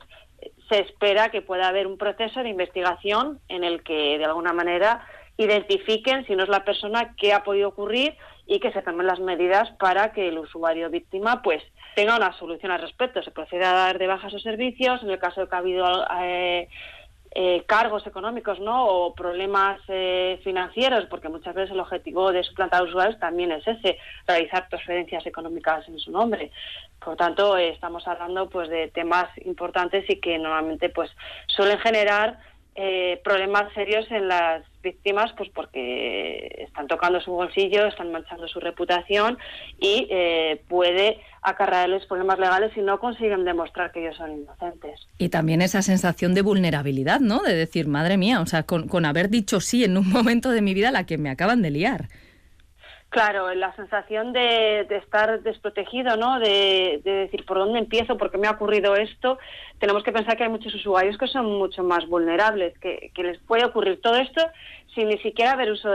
[0.68, 5.06] se espera que pueda haber un proceso de investigación en el que de alguna manera
[5.36, 9.20] identifiquen si no es la persona que ha podido ocurrir y que se tomen las
[9.20, 11.62] medidas para que el usuario víctima pues
[11.96, 13.22] tenga una solución al respecto.
[13.22, 16.06] Se proceda a dar de baja sus servicios en el caso de que ha habido
[16.20, 16.68] eh,
[17.36, 18.86] eh, cargos económicos ¿no?
[18.86, 23.66] o problemas eh, financieros, porque muchas veces el objetivo de suplantar a usuarios también es
[23.66, 26.52] ese, realizar transferencias económicas en su nombre.
[27.04, 31.10] Por tanto, eh, estamos hablando pues de temas importantes y que normalmente pues
[31.48, 32.38] suelen generar
[33.22, 39.38] problemas serios en las víctimas pues porque están tocando su bolsillo, están manchando su reputación
[39.80, 45.08] y eh, puede acarrearles problemas legales si no consiguen demostrar que ellos son inocentes.
[45.18, 47.42] Y también esa sensación de vulnerabilidad, ¿no?
[47.42, 50.62] De decir, madre mía, o sea, con, con haber dicho sí en un momento de
[50.62, 52.08] mi vida la que me acaban de liar.
[53.14, 56.40] Claro, la sensación de, estar desprotegido, ¿no?
[56.40, 59.38] De, decir por dónde empiezo, por qué me ha ocurrido esto.
[59.78, 63.64] Tenemos que pensar que hay muchos usuarios que son mucho más vulnerables, que, les puede
[63.64, 64.44] ocurrir todo esto
[64.96, 65.88] sin ni siquiera haber uso,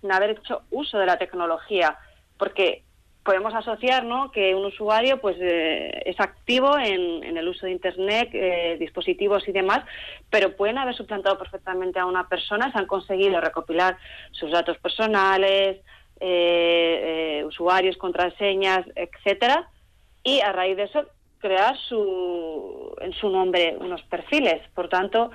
[0.00, 1.98] sin haber hecho uso de la tecnología,
[2.38, 2.84] porque
[3.22, 4.30] podemos asociar, ¿no?
[4.30, 9.52] Que un usuario, pues, eh, es activo en, el uso de Internet, eh, dispositivos y
[9.52, 9.84] demás,
[10.30, 13.98] pero pueden haber suplantado perfectamente a una persona, se han conseguido recopilar
[14.30, 15.82] sus datos personales
[16.20, 19.68] eh, eh, usuarios, contraseñas, etcétera,
[20.22, 21.06] y a raíz de eso
[21.38, 24.62] crear su, en su nombre unos perfiles.
[24.74, 25.30] Por tanto,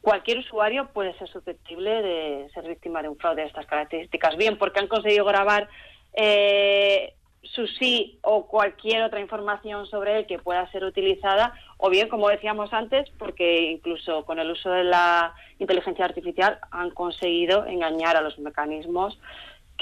[0.00, 4.36] cualquier usuario puede ser susceptible de ser víctima de un fraude de estas características.
[4.36, 5.68] Bien, porque han conseguido grabar
[6.14, 12.08] eh, su sí o cualquier otra información sobre él que pueda ser utilizada, o bien,
[12.08, 18.16] como decíamos antes, porque incluso con el uso de la inteligencia artificial han conseguido engañar
[18.16, 19.18] a los mecanismos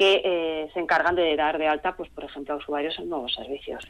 [0.01, 3.35] que eh, se encargan de dar de alta, pues por ejemplo, a usuarios en nuevos
[3.35, 3.87] servicios.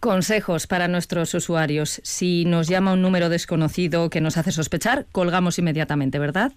[0.00, 2.00] Consejos para nuestros usuarios.
[2.02, 6.52] Si nos llama un número desconocido que nos hace sospechar, colgamos inmediatamente, ¿verdad?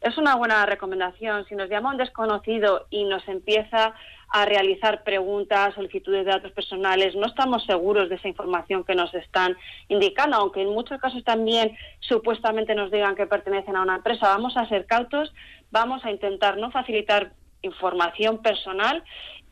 [0.00, 1.44] Es una buena recomendación.
[1.50, 3.94] Si nos llama un desconocido y nos empieza
[4.30, 9.12] a realizar preguntas, solicitudes de datos personales, no estamos seguros de esa información que nos
[9.12, 9.54] están
[9.88, 14.28] indicando, aunque en muchos casos también supuestamente nos digan que pertenecen a una empresa.
[14.28, 15.34] Vamos a ser cautos,
[15.70, 19.02] vamos a intentar no facilitar información personal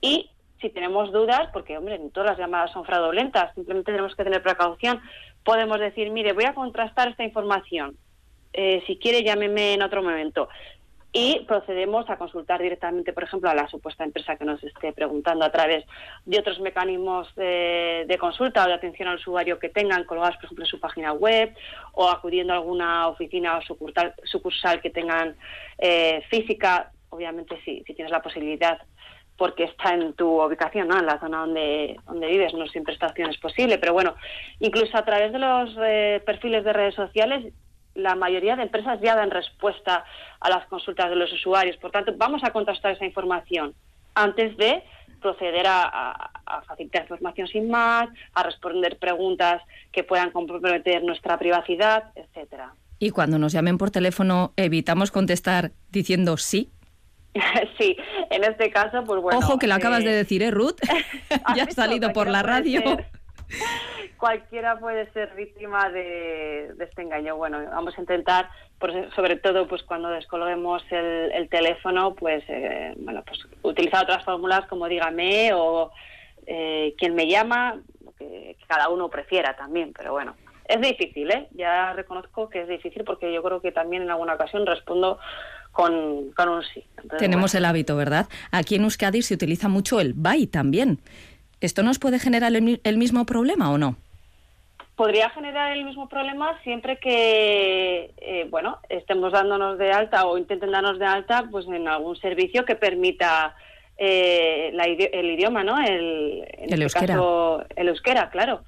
[0.01, 4.43] y si tenemos dudas, porque hombre, todas las llamadas son fraudulentas, simplemente tenemos que tener
[4.43, 5.01] precaución,
[5.43, 7.97] podemos decir, mire, voy a contrastar esta información.
[8.53, 10.49] Eh, si quiere, llámeme en otro momento
[11.13, 15.45] y procedemos a consultar directamente, por ejemplo, a la supuesta empresa que nos esté preguntando
[15.45, 15.85] a través
[16.25, 20.65] de otros mecanismos de, consulta o de atención al usuario que tengan colgados, por ejemplo,
[20.65, 21.53] en su página web
[21.95, 25.37] o acudiendo a alguna oficina o sucursal, sucursal que tengan
[25.79, 26.93] eh, física.
[27.11, 28.79] Obviamente, sí, si tienes la posibilidad
[29.37, 30.99] porque está en tu ubicación, ¿no?
[30.99, 34.15] en la zona donde, donde vives, no siempre esta es posible, pero bueno,
[34.59, 37.53] incluso a través de los eh, perfiles de redes sociales
[37.95, 40.05] la mayoría de empresas ya dan respuesta
[40.41, 41.77] a las consultas de los usuarios.
[41.77, 43.75] Por tanto, vamos a contrastar esa información
[44.15, 44.83] antes de
[45.21, 46.31] proceder a,
[46.67, 52.73] facilitar información sin más, a responder preguntas que puedan comprometer nuestra privacidad, etcétera.
[52.99, 56.71] Y cuando nos llamen por teléfono, evitamos contestar diciendo sí.
[57.79, 57.97] sí,
[58.31, 59.39] en este caso, pues bueno.
[59.39, 60.77] Ojo que lo acabas de eh, decir, ¿eh, Ruth?
[61.57, 62.83] ya ha salido por la radio
[64.21, 67.37] cualquiera puede ser víctima de, este engaño.
[67.37, 68.51] Bueno, vamos a intentar,
[69.17, 74.87] sobre todo pues cuando descolguemos el, teléfono, pues eh, bueno, pues utilizar otras fórmulas como
[74.89, 75.91] dígame o
[76.47, 77.81] eh, quien me llama,
[78.19, 80.37] que, cada uno prefiera también, pero bueno.
[80.67, 81.49] Es difícil, ¿eh?
[81.51, 85.19] Ya reconozco que es difícil porque yo creo que también en alguna ocasión respondo
[85.73, 86.85] con, un sí.
[87.19, 88.29] Tenemos el hábito, ¿verdad?
[88.51, 91.01] Aquí en Euskadi se utiliza mucho el bye también.
[91.61, 93.97] ¿Esto nos puede generar el, mismo problema o no?
[94.97, 100.73] podría generar el mismo problema siempre que eh, bueno estemos dándonos de alta o intenten
[100.73, 103.57] darnos de alta pues en algún servicio que permita
[103.97, 107.19] eh, el idioma no el, el este euskera
[107.77, 108.63] el euskera claro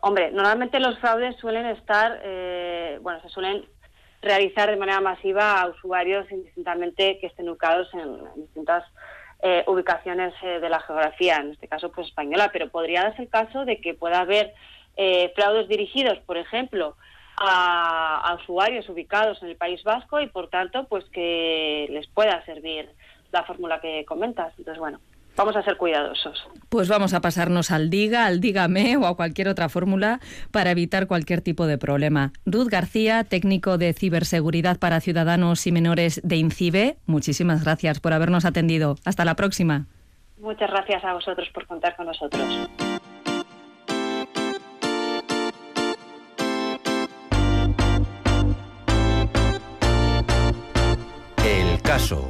[0.00, 3.64] hombre normalmente los fraudes suelen estar eh, bueno se suelen
[4.22, 8.84] realizar de manera masiva a usuarios indistintamente que estén ubicados en distintas
[9.42, 13.28] eh, ubicaciones eh, de la geografía, en este caso pues española, pero podría darse el
[13.28, 14.54] caso de que pueda haber
[14.96, 16.96] eh, fraudes dirigidos, por ejemplo,
[17.36, 22.88] a, usuarios ubicados en el País Vasco y por tanto pues que les pueda servir
[23.32, 24.52] la fórmula que comentas.
[24.58, 25.00] Entonces bueno,
[25.36, 26.46] vamos a ser cuidadosos.
[26.68, 31.06] Pues vamos a pasarnos al diga, al dígame o a cualquier otra fórmula para evitar
[31.06, 32.32] cualquier tipo de problema.
[32.46, 38.44] Ruth García, técnico de ciberseguridad para ciudadanos y menores de INCIBE, muchísimas gracias por habernos
[38.44, 38.96] atendido.
[39.04, 39.86] Hasta la próxima.
[40.38, 42.68] Muchas gracias a vosotros por contar con nosotros.
[51.44, 52.28] El caso.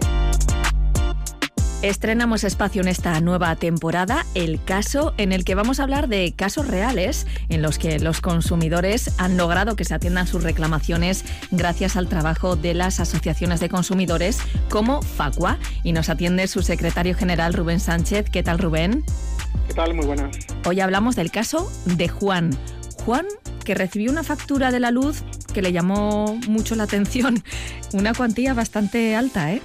[1.82, 6.32] Estrenamos espacio en esta nueva temporada, El Caso, en el que vamos a hablar de
[6.32, 11.96] casos reales en los que los consumidores han logrado que se atiendan sus reclamaciones gracias
[11.96, 14.38] al trabajo de las asociaciones de consumidores
[14.70, 15.58] como Facua.
[15.82, 18.30] Y nos atiende su secretario general Rubén Sánchez.
[18.30, 19.02] ¿Qué tal, Rubén?
[19.66, 19.92] ¿Qué tal?
[19.94, 20.38] Muy buenas.
[20.64, 22.56] Hoy hablamos del caso de Juan.
[23.04, 23.26] Juan,
[23.64, 27.42] que recibió una factura de la luz que le llamó mucho la atención.
[27.92, 29.62] Una cuantía bastante alta, ¿eh?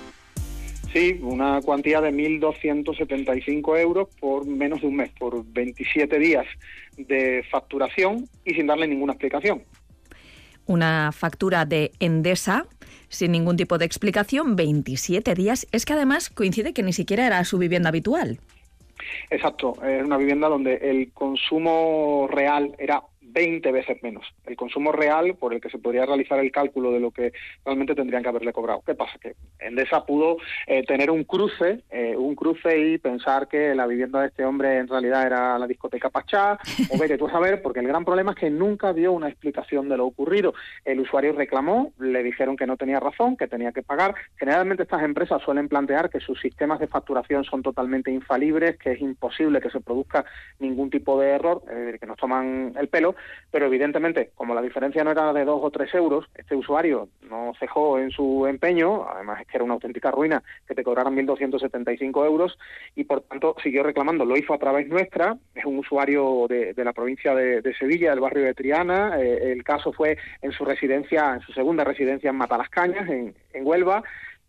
[0.97, 6.47] Sí, una cuantía de 1.275 euros por menos de un mes, por 27 días
[6.97, 9.61] de facturación y sin darle ninguna explicación.
[10.65, 12.65] Una factura de Endesa
[13.09, 15.67] sin ningún tipo de explicación, 27 días.
[15.71, 18.39] Es que además coincide que ni siquiera era su vivienda habitual.
[19.29, 23.03] Exacto, es una vivienda donde el consumo real era
[23.37, 24.25] 20 veces menos.
[24.47, 27.93] El consumo real por el que se podría realizar el cálculo de lo que realmente
[27.93, 28.81] tendrían que haberle cobrado.
[28.83, 29.19] ¿Qué pasa?
[29.21, 34.21] Que Endesa pudo eh, tener un cruce, eh, un cruce y pensar que la vivienda
[34.21, 36.57] de este hombre en realidad era la discoteca Pachá,
[36.89, 39.87] o vete tú a saber, porque el gran problema es que nunca dio una explicación
[39.87, 40.55] de lo ocurrido.
[40.83, 44.15] El usuario reclamó, le dijeron que no tenía razón, que tenía que pagar.
[44.37, 49.01] Generalmente estas empresas suelen plantear que sus sistemas de facturación son totalmente infalibles, que es
[49.01, 50.25] imposible que se produzca
[50.57, 51.61] ningún tipo de error,
[51.99, 53.15] que nos toman el pelo,
[53.51, 57.53] pero evidentemente, como la diferencia no era de dos o tres euros, este usuario no
[57.59, 62.25] cejó en su empeño, además es que era una auténtica ruina que te cobraran 1.275
[62.25, 62.57] euros
[62.95, 66.93] y por tanto siguió reclamando, lo hizo a través nuestra, es un usuario de, la
[66.93, 71.41] provincia de, Sevilla, del barrio de Triana, eh, el caso fue en su residencia, en
[71.41, 74.03] su segunda residencia en Matalascañas, en, en Huelva,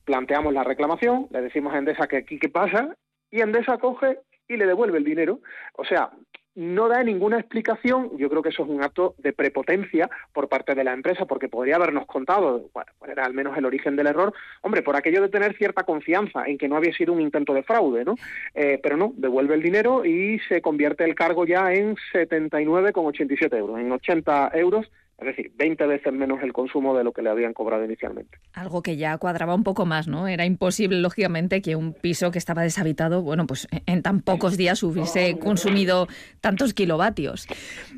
[0.04, 2.96] planteamos la reclamación, le decimos a Endesa que aquí qué pasa
[3.30, 5.40] y Endesa coge y le devuelve el dinero.
[5.74, 6.10] O sea,
[6.58, 8.10] no da ninguna explicación.
[8.18, 11.48] Yo creo que eso es un acto de prepotencia por parte de la empresa, porque
[11.48, 14.34] podría habernos contado cuál era al menos el origen del error.
[14.62, 17.62] Hombre, por aquello de tener cierta confianza en que no había sido un intento de
[17.62, 18.16] fraude, ¿no?
[18.54, 23.78] Eh, pero no, devuelve el dinero y se convierte el cargo ya en 79,87 euros,
[23.78, 27.52] en 80 euros Es decir, 20 veces menos el consumo de lo que le habían
[27.52, 28.38] cobrado inicialmente.
[28.52, 30.28] Algo que ya cuadraba un poco más, ¿no?
[30.28, 34.80] Era imposible, lógicamente, que un piso que estaba deshabitado, bueno, pues en tan pocos días
[34.84, 36.06] hubiese consumido
[36.40, 37.48] tantos kilovatios.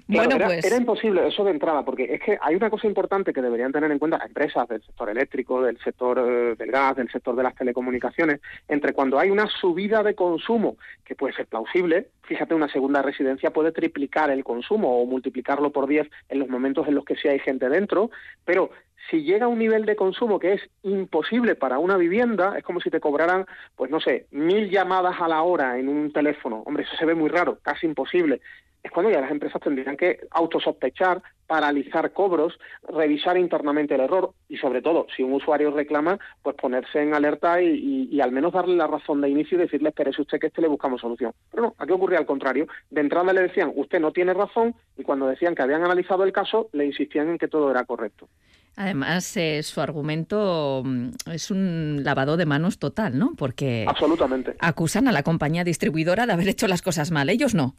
[0.08, 0.64] bueno, era, pues...
[0.64, 3.90] era imposible eso de entrada, porque es que hay una cosa importante que deberían tener
[3.90, 7.42] en cuenta las empresas del sector eléctrico, del sector eh, del gas, del sector de
[7.42, 12.68] las telecomunicaciones, entre cuando hay una subida de consumo que puede ser plausible, fíjate, una
[12.68, 17.04] segunda residencia puede triplicar el consumo o multiplicarlo por 10 en los momentos en los
[17.04, 18.10] que sí hay gente dentro,
[18.44, 18.70] pero
[19.08, 22.80] si llega a un nivel de consumo que es imposible para una vivienda, es como
[22.80, 23.46] si te cobraran,
[23.76, 26.62] pues no sé, mil llamadas a la hora en un teléfono.
[26.66, 28.40] Hombre, eso se ve muy raro, casi imposible
[28.82, 34.56] es cuando ya las empresas tendrían que autosospechar, paralizar cobros, revisar internamente el error y
[34.56, 38.86] sobre todo, si un usuario reclama, pues ponerse en alerta y, al menos darle la
[38.86, 41.32] razón de inicio y decirle, espérese usted que este le buscamos solución.
[41.50, 42.66] Pero no, aquí ocurría al contrario.
[42.88, 46.32] De entrada le decían, usted no tiene razón y cuando decían que habían analizado el
[46.32, 48.28] caso, le insistían en que todo era correcto.
[48.76, 53.34] Además, eh, su argumento mm, es un lavado de manos total, ¿no?
[53.36, 54.56] Porque Absolutamente.
[54.58, 57.28] acusan a la compañía distribuidora de haber hecho las cosas mal.
[57.28, 57.74] Ellos no.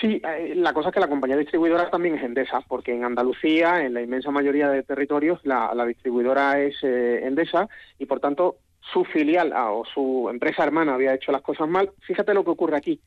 [0.00, 3.84] Sí, eh, la cosa es que la compañía distribuidora también es Endesa, porque en Andalucía,
[3.84, 7.68] en la inmensa mayoría de territorios, la, distribuidora es eh, Endesa
[7.98, 8.56] y por tanto
[8.92, 11.90] su filial ah, o su empresa hermana había hecho las cosas mal.
[12.00, 13.00] Fíjate lo que ocurre aquí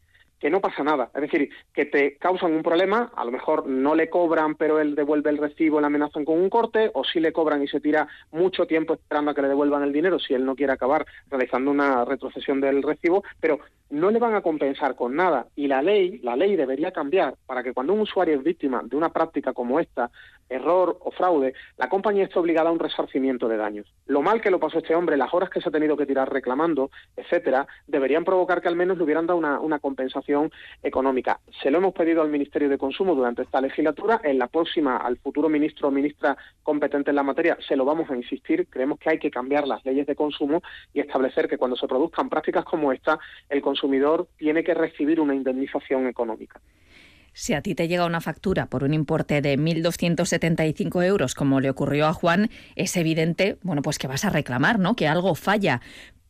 [0.44, 1.10] que no pasa nada.
[1.16, 4.94] Es decir, que te causan un problema, a lo mejor no le cobran, pero él
[4.94, 8.10] devuelve el recibo, le amenazan con un corte, o sí le cobran y se tira
[8.34, 11.72] mucho tiempo esperando a que le devuelvan el dinero si él no quiere acabar realizando
[11.72, 15.48] una retrocesión del recibo, pero no le van a compensar con nada.
[15.56, 18.98] Y la ley, la ley debería cambiar para que cuando un usuario es víctima de
[18.98, 20.12] una práctica como esta,
[20.50, 23.94] error o fraude, la compañía esté obligada a un resarcimiento de daños.
[24.06, 26.32] Lo mal que lo pasó este hombre, las horas que se ha tenido que tirar
[26.32, 31.40] reclamando, etcétera, deberían provocar que al menos le hubieran dado una, una compensación económica.
[31.62, 34.22] Se lo hemos pedido al Ministerio de Consumo durante esta legislatura.
[34.24, 38.10] En la próxima, al futuro ministro o ministra competente en la materia, se lo vamos
[38.10, 38.68] a insistir.
[38.70, 40.62] Creemos que hay que cambiar las leyes de consumo
[40.94, 43.20] y establecer que cuando se produzcan prácticas como esta,
[43.50, 46.60] el consumidor tiene que recibir una indemnización económica.
[47.34, 51.70] Si a ti te llega una factura por un importe de 1.275 euros, como le
[51.70, 54.96] ocurrió a Juan, es evidente, bueno, pues que vas a reclamar, ¿no?
[54.96, 55.82] Que algo falla.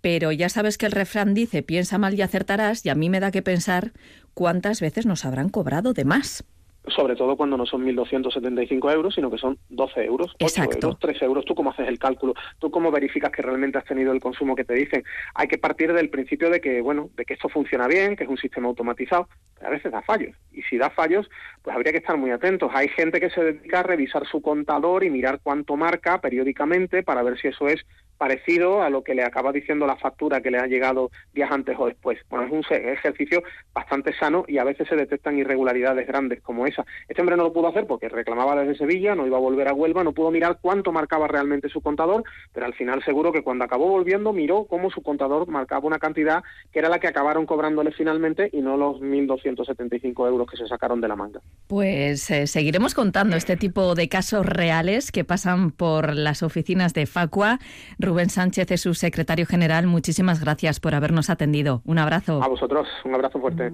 [0.01, 3.19] Pero ya sabes que el refrán dice, piensa mal y acertarás, y a mí me
[3.19, 3.91] da que pensar
[4.33, 6.43] cuántas veces nos habrán cobrado de más
[6.87, 11.21] sobre todo cuando no son 1.275 euros, sino que son 12 euros, 8 euros, 3
[11.21, 11.45] euros.
[11.45, 12.33] ¿Tú cómo haces el cálculo?
[12.59, 15.03] ¿Tú cómo verificas que realmente has tenido el consumo que te dicen?
[15.35, 18.29] Hay que partir del principio de que, bueno, de que esto funciona bien, que es
[18.29, 20.35] un sistema automatizado, pero a veces da fallos.
[20.51, 21.29] Y si da fallos,
[21.61, 22.71] pues habría que estar muy atentos.
[22.73, 27.23] Hay gente que se dedica a revisar su contador y mirar cuánto marca periódicamente para
[27.23, 27.85] ver si eso es
[28.17, 31.75] parecido a lo que le acaba diciendo la factura que le ha llegado días antes
[31.77, 32.19] o después.
[32.29, 33.43] Bueno, es un ejercicio
[33.73, 36.85] bastante sano y a veces se detectan irregularidades grandes como esa.
[37.07, 39.73] Este hombre no lo pudo hacer porque reclamaba desde Sevilla, no iba a volver a
[39.73, 43.65] Huelva, no pudo mirar cuánto marcaba realmente su contador, pero al final seguro que cuando
[43.65, 47.91] acabó volviendo miró cómo su contador marcaba una cantidad que era la que acabaron cobrándole
[47.91, 51.41] finalmente y no los 1.275 euros que se sacaron de la manga.
[51.67, 57.05] Pues eh, seguiremos contando este tipo de casos reales que pasan por las oficinas de
[57.05, 57.59] Facua.
[58.03, 59.87] Rubén Sánchez es su secretario general.
[59.87, 61.81] Muchísimas gracias por habernos atendido.
[61.85, 62.43] Un abrazo.
[62.43, 63.71] A vosotros, un abrazo fuerte.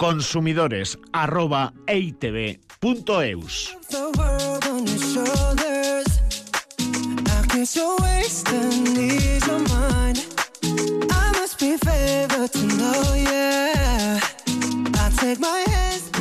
[0.00, 1.74] consumidores arroba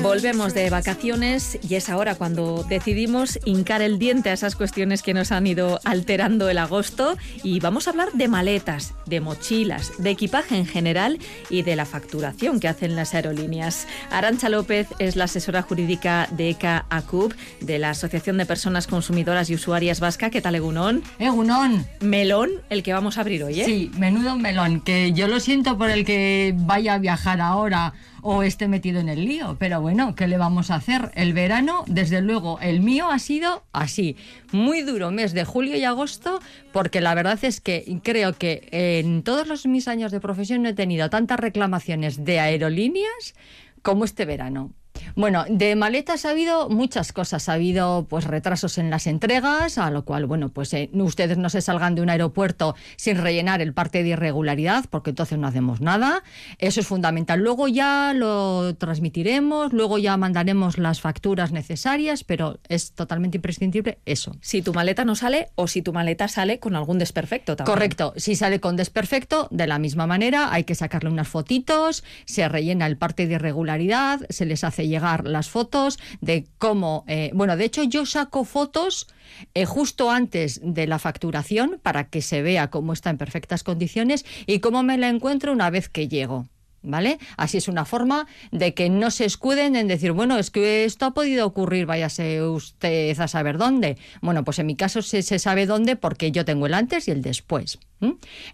[0.02, 5.14] Volvemos de vacaciones y es ahora cuando decidimos hincar el diente a esas cuestiones que
[5.14, 10.12] nos han ido alterando el agosto y vamos a hablar de maletas, de mochilas, de
[10.12, 11.20] equipaje en general
[11.50, 13.88] y de la facturación que hacen las aerolíneas.
[14.10, 19.50] Arancha López es la asesora jurídica de ECA ACUB, de la Asociación de Personas Consumidoras
[19.50, 20.30] y Usuarias Vasca.
[20.30, 21.04] ¿Qué tal, Egunón?
[21.20, 21.86] Egunón.
[22.00, 23.66] Melón, el que vamos a abrir hoy, ¿eh?
[23.66, 28.44] Sí, menudo melón, que yo lo siento por el que vaya a viajar ahora o
[28.44, 29.58] esté metido en el lío.
[29.60, 31.12] Pero bueno, ¿qué le vamos a hacer?
[31.16, 34.16] El verano, desde luego, el mío ha sido así,
[34.52, 36.40] muy duro mes de julio y agosto,
[36.72, 40.70] porque la verdad es que creo que en todos los, mis años de profesión no
[40.70, 43.36] he tenido tantas reclamaciones de aerolíneas
[43.82, 44.72] como este verano.
[45.16, 47.50] Bueno, de maletas ha habido muchas cosas.
[47.50, 51.50] Ha habido pues retrasos en las entregas, a lo cual, bueno, pues eh, ustedes no
[51.50, 55.82] se salgan de un aeropuerto sin rellenar el parte de irregularidad, porque entonces no hacemos
[55.82, 56.24] nada.
[56.58, 57.40] Eso es fundamental.
[57.40, 64.36] Luego ya lo transmitiremos, luego ya mandaremos las facturas necesarias, pero es totalmente imprescindible eso.
[64.42, 67.74] Si tu maleta no sale o si tu maleta sale con algún desperfecto también.
[67.74, 68.14] Correcto.
[68.18, 72.86] Si sale con desperfecto, de la misma manera, hay que sacarle unas fotitos, se rellena
[72.86, 77.04] el parte de irregularidad, se les hace llegar las fotos de cómo.
[77.08, 79.08] eh, bueno, de hecho, yo saco fotos
[79.54, 84.26] eh, justo antes de la facturación para que se vea cómo está en perfectas condiciones
[84.46, 86.48] y cómo me la encuentro una vez que llego.
[86.82, 87.20] ¿Vale?
[87.36, 91.06] Así es una forma de que no se escuden en decir, bueno, es que esto
[91.06, 93.98] ha podido ocurrir, váyase usted a saber dónde.
[94.22, 97.22] Bueno, pues en mi caso se, sabe dónde porque yo tengo el antes y el
[97.22, 97.80] después.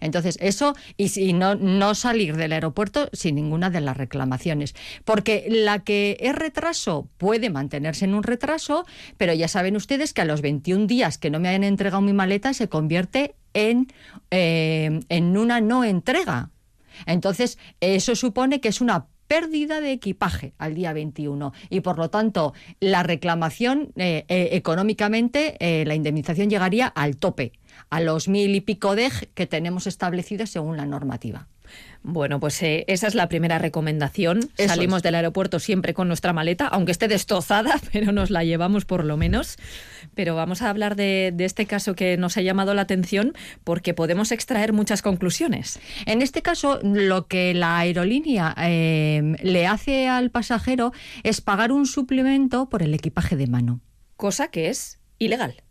[0.00, 4.74] Entonces, eso, y si no, no salir del aeropuerto sin ninguna de las reclamaciones.
[5.04, 10.22] Porque la que es retraso puede mantenerse en un retraso, pero ya saben ustedes que
[10.22, 13.86] a los 21 días que no me hayan entregado mi maleta se convierte en,
[14.30, 16.50] eh, en una no entrega.
[17.04, 22.10] Entonces, eso supone que es una pérdida de equipaje al día 21 y por lo
[22.10, 27.52] tanto la reclamación eh, eh, económicamente eh, la indemnización llegaría al tope
[27.90, 31.48] a los mil y pico de que tenemos establecidos según la normativa.
[32.02, 34.40] Bueno, pues eh, esa es la primera recomendación.
[34.56, 35.02] Eso Salimos es.
[35.02, 39.16] del aeropuerto siempre con nuestra maleta, aunque esté destrozada, pero nos la llevamos por lo
[39.16, 39.56] menos.
[40.14, 43.32] Pero vamos a hablar de, de este caso que nos ha llamado la atención
[43.64, 45.80] porque podemos extraer muchas conclusiones.
[46.06, 50.92] En este caso, lo que la aerolínea eh, le hace al pasajero
[51.22, 53.80] es pagar un suplemento por el equipaje de mano.
[54.16, 55.62] Cosa que es ilegal.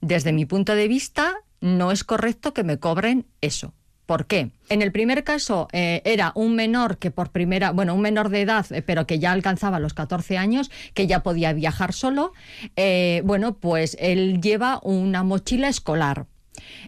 [0.00, 3.74] Desde mi punto de vista, no es correcto que me cobren eso.
[4.08, 4.52] ¿Por qué?
[4.70, 8.40] En el primer caso eh, era un menor que por primera, bueno, un menor de
[8.40, 12.32] edad, eh, pero que ya alcanzaba los 14 años, que ya podía viajar solo.
[12.76, 16.24] Eh, bueno, pues él lleva una mochila escolar.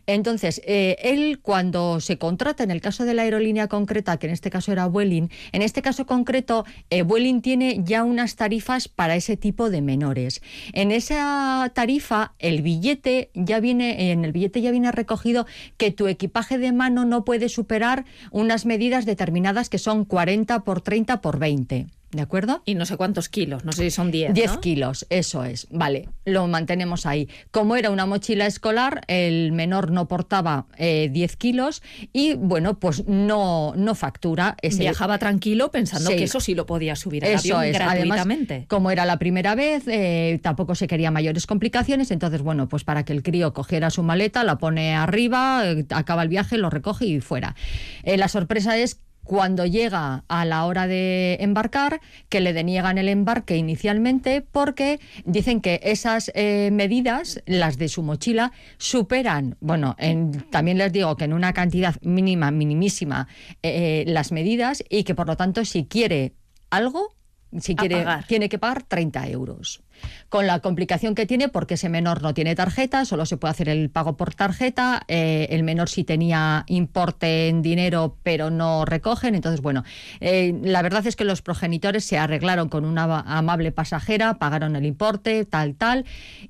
[0.07, 4.33] Entonces, eh, él cuando se contrata, en el caso de la aerolínea concreta, que en
[4.33, 9.17] este caso era Vueling, en este caso concreto, eh, Vueling tiene ya unas tarifas para
[9.17, 10.43] ese tipo de menores.
[10.73, 15.47] En esa tarifa, el billete ya viene, en el billete ya viene recogido
[15.77, 20.81] que tu equipaje de mano no puede superar unas medidas determinadas que son 40 por
[20.81, 21.87] 30 por 20.
[22.13, 22.63] ¿De acuerdo?
[22.65, 24.35] Y no sé cuántos kilos, no sé si son 10.
[24.35, 24.61] 10 ¿no?
[24.61, 25.69] kilos, eso es.
[25.71, 27.29] Vale, lo mantenemos ahí.
[27.53, 31.83] Como era una mochila escolar, el menor no portaba eh, 10 kilos
[32.13, 34.81] y, bueno, pues no, no factura ese.
[34.81, 36.17] Viajaba tranquilo pensando Sí.
[36.17, 37.81] que eso sí lo podía subir al Eso avión es.
[37.81, 38.65] Además, gratuitamente.
[38.69, 42.11] como era la primera vez, eh, tampoco se quería mayores complicaciones.
[42.11, 46.25] Entonces, bueno, pues para que el crío cogiera su maleta, la pone arriba, eh, acaba
[46.25, 47.55] el viaje, lo recoge y fuera.
[48.03, 48.99] Eh, la sorpresa es
[49.31, 55.61] cuando llega a la hora de embarcar, que le deniegan el embarque inicialmente porque dicen
[55.61, 61.27] que esas eh, medidas, las de su mochila, superan, bueno, en- también les digo que
[61.27, 63.29] en una cantidad mínima, minimísima,
[63.63, 66.33] eh, las medidas y que por lo tanto si quiere
[66.71, 67.15] algo,
[67.61, 69.81] si quiere, tiene que pagar 30 euros.
[70.29, 73.69] Con la complicación que tiene, porque ese menor no tiene tarjeta, solo se puede hacer
[73.69, 75.03] el pago por tarjeta.
[75.09, 79.35] eh, el menor sí tenía importe en dinero, pero no recogen.
[79.35, 79.85] Entonces, bueno,
[80.21, 84.87] eh, la verdad es que los progenitores se arreglaron con una amable pasajera, pagaron el
[84.87, 86.05] importe, tal, tal,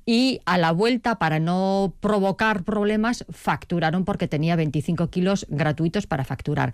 [0.05, 6.25] y a la vuelta, para no provocar problemas, facturaron porque tenía 25 kilos gratuitos para
[6.25, 6.73] facturar.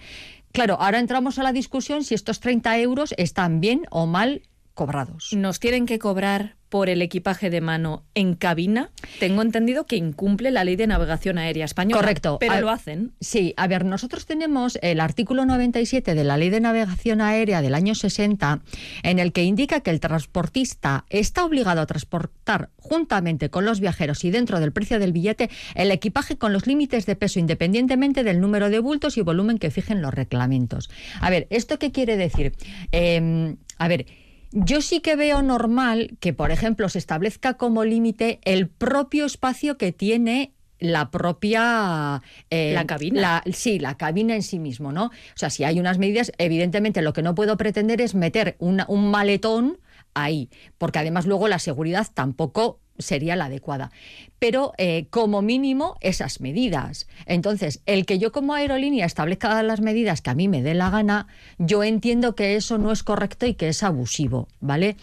[0.52, 4.42] Claro, ahora entramos a la discusión si estos 30 euros están bien o mal
[4.78, 5.34] cobrados.
[5.34, 8.92] Nos tienen que cobrar por el equipaje de mano en cabina.
[9.22, 12.02] Tengo entendido que incumple la ley de navegación aérea española.
[12.02, 12.38] Correcto.
[12.42, 13.14] Pero A- lo hacen.
[13.22, 17.74] Sí, a ver, nosotros tenemos el artículo 97 de la Ley de Navegación Aérea del
[17.74, 18.62] año 60,
[19.04, 24.24] en el que indica que el transportista está obligado a transportar juntamente con los viajeros
[24.26, 28.42] y dentro del precio del billete el equipaje con los límites de peso independientemente del
[28.42, 30.90] número de bultos y volumen que fijen los reglamentos.
[31.22, 32.54] A ver, ¿esto qué quiere decir?
[32.92, 34.06] Eh, a ver,
[34.66, 39.78] yo sí que veo normal que, por ejemplo, se establezca como límite el propio espacio
[39.78, 43.22] que tiene la propia eh, La cabina.
[43.22, 45.06] la- sí, la cabina en sí mismo, ¿no?
[45.06, 48.86] O sea, si hay unas medidas, evidentemente lo que no puedo pretender es meter una-
[48.88, 49.80] un maletón
[50.14, 53.92] ahí, porque además luego la seguridad tampoco sería la adecuada.
[54.40, 57.08] Pero eh, como mínimo esas medidas.
[57.26, 60.90] Entonces, el que yo como aerolínea establezca las medidas que a mí me dé la
[60.90, 61.28] gana,
[61.58, 64.96] yo entiendo que eso no es correcto y que es abusivo, ¿vale?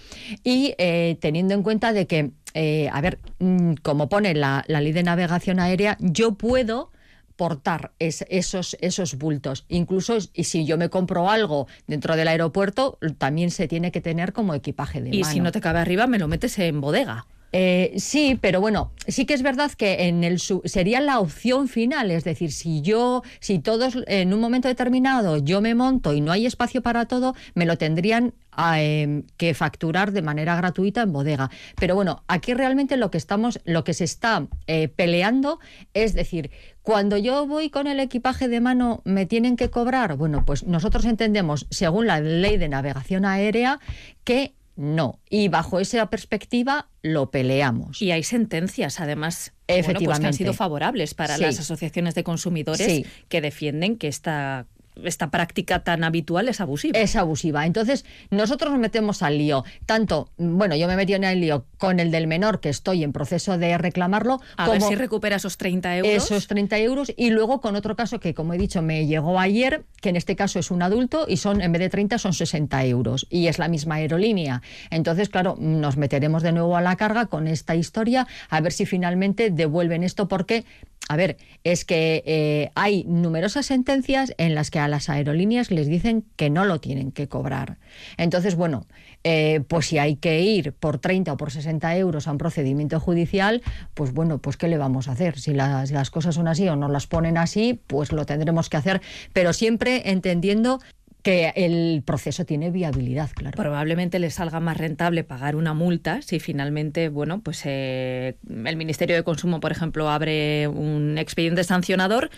[0.44, 4.80] Y eh, teniendo en cuenta de que, eh, a ver, mm, como pone la, la
[4.80, 6.90] ley de navegación aérea, yo puedo
[7.36, 9.64] portar es- esos, esos bultos.
[9.68, 14.32] Incluso y si yo me compro algo dentro del aeropuerto, también se tiene que tener
[14.32, 15.32] como equipaje de Y mano.
[15.32, 17.26] si no te cabe arriba, me lo metes en bodega.
[17.56, 22.10] Eh, sí, pero bueno, sí que es verdad que en el sería la opción final,
[22.10, 26.32] es decir, si yo, si todos en un momento determinado yo me monto y no
[26.32, 31.12] hay espacio para todo, me lo tendrían ah, em, que facturar de manera gratuita en
[31.12, 31.48] bodega.
[31.76, 35.60] Pero bueno, aquí realmente lo que estamos, lo que se está eh, peleando
[35.92, 36.50] es decir,
[36.82, 40.16] cuando yo voy con el equipaje de mano, ¿me tienen que cobrar?
[40.16, 43.78] Bueno, pues nosotros entendemos, según la ley de navegación aérea,
[44.24, 45.20] que no.
[45.30, 48.00] Y bajo esa perspectiva lo peleamos.
[48.02, 50.36] Y hay sentencias, además, bueno, pues que han Efectivamente.
[50.38, 51.42] sido favorables para Sí.
[51.42, 53.06] las asociaciones de consumidores Sí.
[53.28, 54.66] que defienden que esta,
[55.02, 56.98] esta práctica tan habitual es abusiva.
[56.98, 57.66] Es abusiva.
[57.66, 59.64] Entonces, nosotros nos metemos al lío.
[59.86, 63.12] Tanto, bueno, yo me metí en el lío con el del menor, que estoy en
[63.12, 66.12] proceso de reclamarlo, a ver si recupera esos 30 euros.
[66.12, 69.84] esos 30 euros, y luego con otro caso que, como he dicho, me llegó ayer,
[70.00, 72.84] que en este caso es un adulto, y son, en vez de 30, son 60
[72.84, 73.26] euros.
[73.30, 74.62] Y es la misma aerolínea.
[74.90, 78.86] Entonces, claro, nos meteremos de nuevo a la carga con esta historia, a ver si
[78.86, 80.64] finalmente devuelven esto, porque
[81.08, 85.86] a ver, es que eh, hay numerosas sentencias en las que a las aerolíneas les
[85.86, 87.78] dicen que no lo tienen que cobrar.
[88.16, 88.86] Entonces, bueno,
[89.22, 93.00] eh, pues si hay que ir por 30 o por 60 euros a un procedimiento
[93.00, 95.38] judicial, pues bueno, pues ¿qué le vamos a hacer?
[95.38, 98.78] Si las, las cosas son así o nos las ponen así, pues lo tendremos que
[98.78, 99.02] hacer,
[99.32, 100.80] pero siempre entendiendo
[101.24, 103.56] que el proceso tiene viabilidad, claro.
[103.56, 109.16] Probablemente le salga más rentable pagar una multa si finalmente, bueno, pues eh, el Ministerio
[109.16, 112.30] de Consumo, por ejemplo, abre un expediente sancionador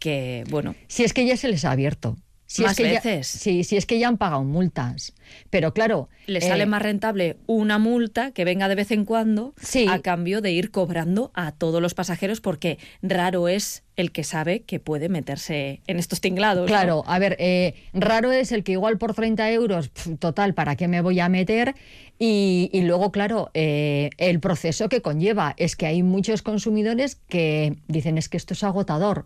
[0.00, 2.16] que, bueno, Si es que ya se les ha abierto.
[2.52, 3.28] Si Más es que ya- veces.
[3.28, 5.14] sí, si es que ya han pagado multas.
[5.48, 6.10] Pero claro.
[6.26, 9.86] le eh, sale más rentable una multa que venga de vez en cuando Sí.
[9.88, 14.60] a cambio de ir cobrando a todos los pasajeros porque raro es el que sabe
[14.62, 16.62] que puede meterse en estos tinglados.
[16.62, 16.66] ¿no?
[16.66, 20.76] Claro, a ver, eh, raro es el que igual por 30 euros, pf, total, ¿para
[20.76, 21.74] qué me voy a meter?
[22.18, 27.76] Y, y luego, claro, eh, el proceso que conlleva es que hay muchos consumidores que
[27.88, 29.24] dicen es que esto es agotador,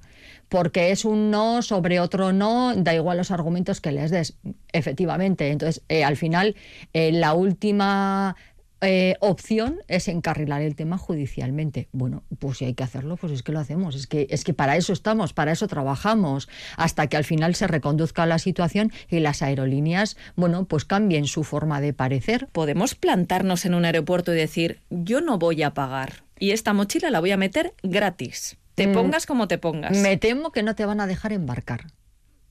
[0.49, 4.39] porque es un no sobre otro no, da igual los argumentos que les des,
[4.73, 5.51] efectivamente.
[5.51, 6.57] Entonces, eh, al final,
[6.93, 8.37] eh, la última
[8.83, 11.89] eh, opción es encarrilar el tema judicialmente.
[11.93, 13.95] Bueno, pues si hay que hacerlo, pues es que lo hacemos.
[13.95, 17.67] Es que, es que para eso estamos, para eso trabajamos, hasta que al final se
[17.67, 22.49] reconduzca la situación y las aerolíneas, bueno, pues cambien su forma de parecer.
[22.53, 27.11] Podemos plantarnos en un aeropuerto y decir, yo no voy a pagar y esta mochila
[27.11, 28.59] la voy a meter gratis.
[28.77, 29.97] Te Mm, pongas como te pongas.
[29.97, 31.87] Me temo que no te van a dejar embarcar.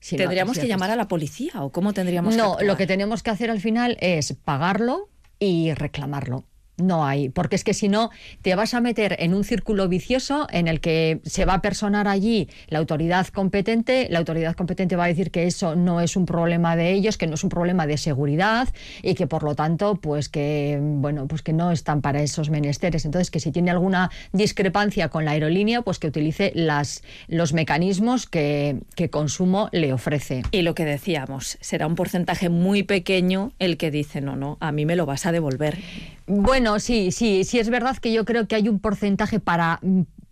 [0.00, 3.22] Si ¿Tendríamos que llamar a la policía o cómo tendríamos que No, lo que tenemos
[3.22, 5.08] que hacer al final es pagarlo
[5.38, 6.44] y reclamarlo.
[6.78, 8.10] No hay, porque es que si no
[8.42, 12.06] te vas a meter en un círculo vicioso en el que se va a personar
[12.06, 16.26] allí la autoridad competente, la autoridad competente va a decir que eso no es un
[16.26, 18.68] problema de ellos, que no es un problema de seguridad
[19.02, 23.06] y que por lo tanto, pues que bueno, pues que no están para esos menesteres.
[23.06, 28.26] Entonces, que si tiene alguna discrepancia con la aerolínea, pues que utilice las los mecanismos
[28.26, 30.42] que, que consumo le ofrece.
[30.50, 34.72] Y lo que decíamos, será un porcentaje muy pequeño el que dice, no, no, a
[34.72, 35.78] mí me lo vas a devolver.
[36.26, 39.80] Bueno, sí, sí, sí es verdad que yo creo que hay un porcentaje para,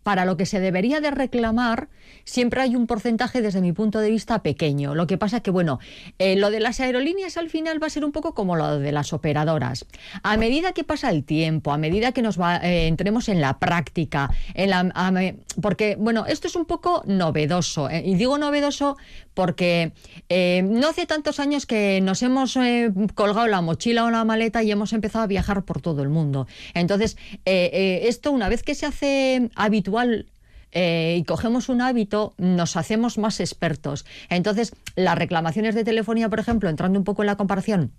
[0.03, 1.89] para lo que se debería de reclamar,
[2.25, 4.95] siempre hay un porcentaje desde mi punto de vista pequeño.
[4.95, 5.79] Lo que pasa que, bueno,
[6.19, 8.93] eh, lo de las aerolíneas al final va a ser un poco como lo de
[8.93, 9.87] las operadoras.
[10.23, 13.59] A medida que pasa el tiempo, a medida que nos va, eh, entremos en la
[13.59, 17.89] práctica, en la, porque, bueno, esto es un poco novedoso.
[17.89, 18.97] eh, y digo novedoso
[19.35, 19.93] porque
[20.28, 24.62] eh, no hace tantos años que nos hemos eh, colgado la mochila o la maleta
[24.62, 26.47] y hemos empezado a viajar por todo el mundo.
[26.72, 30.26] Entonces, eh, esto una vez que se hace habitual
[30.76, 34.05] y cogemos un hábito, nos hacemos más expertos.
[34.28, 37.93] Entonces, las reclamaciones de telefonía, por ejemplo, entrando un poco en la comparación,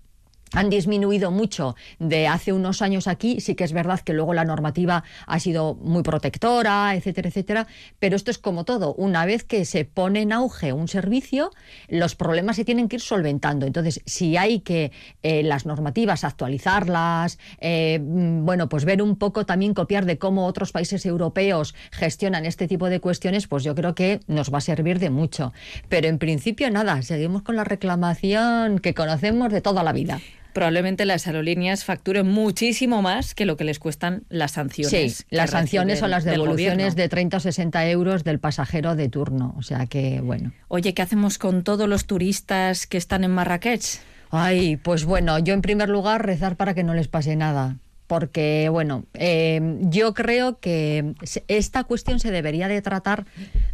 [0.53, 3.41] han disminuido mucho de hace unos años aquí.
[3.41, 7.67] Sí que es verdad que luego la normativa ha sido muy protectora, etcétera, etcétera.
[7.99, 8.93] Pero esto es como todo.
[8.95, 11.51] Una vez que se pone en auge un servicio,
[11.87, 13.65] los problemas se tienen que ir solventando.
[13.65, 14.91] Entonces, si hay que
[15.23, 20.45] eh, las normativas actualizarlas, eh, mm, bueno, pues ver un poco también copiar de cómo
[20.45, 24.61] otros países europeos gestionan este tipo de cuestiones, pues yo creo que nos va a
[24.61, 25.53] servir de mucho.
[25.89, 30.19] Pero en principio nada, seguimos con la reclamación que conocemos de toda la vida.
[30.55, 35.17] Probablemente las aerolíneas facturen muchísimo más que lo que les cuestan las sanciones.
[35.17, 39.53] Sí, las sanciones o las devoluciones de 30 o 60 euros del pasajero de turno.
[39.57, 40.53] O sea que, bueno.
[40.69, 43.99] Oye, ¿qué hacemos con todos los turistas que están en Marrakech?
[44.31, 47.75] Ay, pues bueno, yo en primer lugar rezar para que no les pase nada.
[48.07, 51.15] Porque, bueno, eh, yo creo que
[51.49, 53.25] esta cuestión se debería de tratar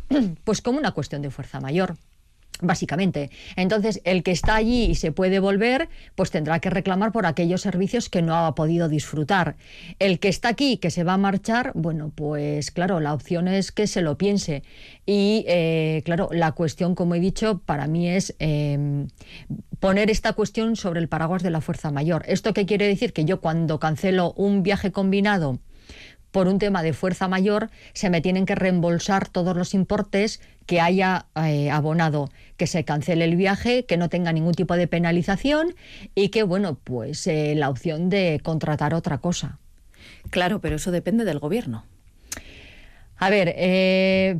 [0.43, 1.95] pues como una cuestión de fuerza mayor
[2.61, 3.29] básicamente.
[3.55, 7.61] Entonces, el que está allí y se puede volver, pues tendrá que reclamar por aquellos
[7.61, 9.55] servicios que no ha podido disfrutar.
[9.99, 13.71] El que está aquí, que se va a marchar, bueno, pues claro, la opción es
[13.71, 14.63] que se lo piense.
[15.05, 19.07] Y eh, claro, la cuestión, como he dicho, para mí es em,
[19.79, 22.23] poner esta cuestión sobre el paraguas de la fuerza mayor.
[22.27, 23.13] ¿Esto qué quiere decir?
[23.13, 25.59] Que yo cuando cancelo un viaje combinado,
[26.31, 30.79] por un tema de fuerza mayor, se me tienen que reembolsar todos los importes que
[30.79, 35.75] haya eh, abonado, que se cancele el viaje, que no tenga ningún tipo de penalización
[36.15, 39.59] y que, bueno, pues eh, la opción de contratar otra cosa.
[40.29, 41.85] Claro, pero eso depende del gobierno.
[43.17, 44.37] A ver, eh,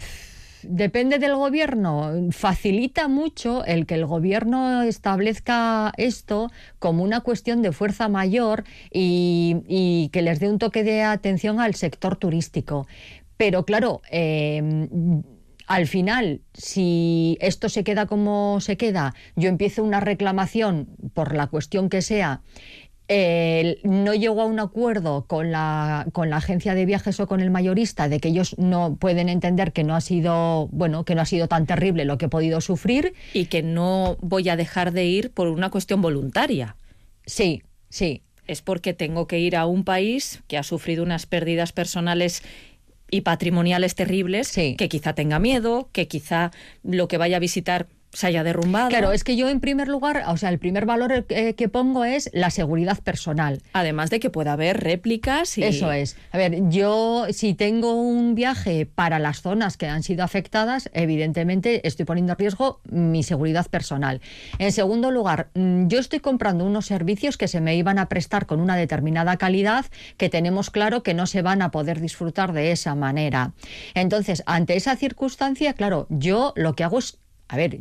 [0.64, 2.12] depende del gobierno.
[2.32, 10.09] Facilita mucho el que el gobierno establezca esto como una cuestión de fuerza mayor y,
[10.12, 12.88] que les dé un toque de atención al sector turístico.
[13.38, 15.24] Pero claro, em,
[15.72, 21.47] al final, si esto se queda como se queda, yo empiezo una reclamación por la
[21.47, 22.41] cuestión que sea
[23.84, 27.51] no llegó a un acuerdo con la, con la agencia de viajes o con el
[27.51, 31.26] mayorista de que ellos no pueden entender que no ha sido bueno que no ha
[31.26, 35.05] sido tan terrible lo que he podido sufrir y que no voy a dejar de
[35.05, 36.76] ir por una cuestión voluntaria.
[37.26, 38.22] Sí, sí.
[38.47, 42.43] Es porque tengo que ir a un país que ha sufrido unas pérdidas personales
[43.09, 46.51] y patrimoniales terribles, que quizá tenga miedo, que quizá
[46.84, 48.89] lo que vaya a visitar se haya derrumbado.
[48.89, 52.03] Claro, es que yo en primer lugar, o sea, el primer valor eh, que pongo
[52.03, 53.62] es la seguridad personal.
[53.74, 55.64] Además de que pueda haber réplicas y...
[55.64, 56.18] Eso es.
[56.32, 61.88] A ver, yo si tengo un viaje para las zonas que han sido afectadas, evidentemente
[61.88, 64.22] estoy poniendo en riesgo mi seguridad personal.
[64.59, 68.45] En segundo lugar, mm, yo estoy comprando unos servicios que se me iban a prestar
[68.45, 69.86] con una determinada calidad
[70.18, 73.53] que tenemos claro que no se van a poder disfrutar de esa manera.
[73.93, 77.20] Entonces, ante esa circunstancia, claro, yo lo que hago es
[77.52, 77.80] a ver,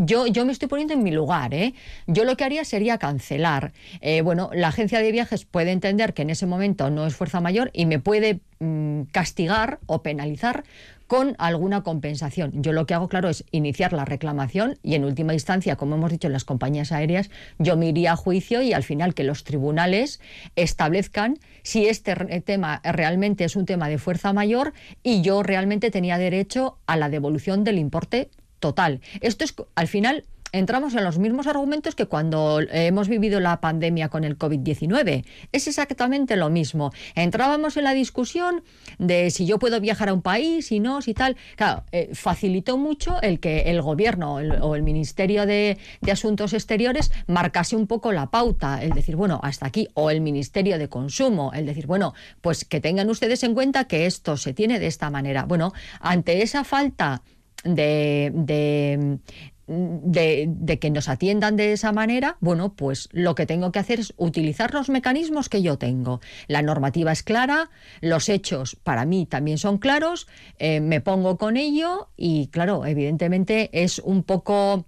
[0.00, 1.74] yo, yo me estoy poniendo en mi lugar, ¿eh?
[2.08, 3.72] Yo lo que haría sería cancelar.
[4.00, 7.40] Eh, bueno, la agencia de viajes puede entender que en ese momento no es fuerza
[7.40, 10.64] mayor y me puede mm, castigar o penalizar
[11.06, 12.50] con alguna compensación.
[12.62, 16.10] Yo lo que hago, claro, es iniciar la reclamación y en última instancia, como hemos
[16.10, 19.44] dicho en las compañías aéreas, yo me iría a juicio y al final que los
[19.44, 20.20] tribunales
[20.56, 24.72] establezcan si este tema realmente es un tema de fuerza mayor
[25.04, 28.30] y yo realmente tenía derecho a la devolución del importe
[28.62, 29.00] total.
[29.20, 34.08] Esto es, al final, entramos en los mismos argumentos que cuando hemos vivido la pandemia
[34.08, 35.24] con el COVID-19.
[35.50, 36.92] Es exactamente lo mismo.
[37.14, 38.62] Entrábamos en la discusión
[38.98, 41.36] de si yo puedo viajar a un país, y no, si tal.
[41.56, 47.10] Claro, eh, facilitó mucho el que el gobierno o el Ministerio de, de, Asuntos Exteriores
[47.26, 51.52] marcase un poco la pauta, el decir, bueno, hasta aquí, o el Ministerio de Consumo,
[51.54, 55.10] el decir, bueno, pues que tengan ustedes en cuenta que esto se tiene de esta
[55.10, 55.46] manera.
[55.46, 57.22] Bueno, ante esa falta
[57.64, 59.18] de,
[59.66, 64.12] de, que nos atiendan de esa manera, bueno, pues lo que tengo que hacer es
[64.16, 66.20] utilizar los mecanismos que yo tengo.
[66.48, 70.26] La normativa es clara, los hechos para mí también son claros,
[70.58, 74.86] eh, me pongo con ello y claro, evidentemente es un poco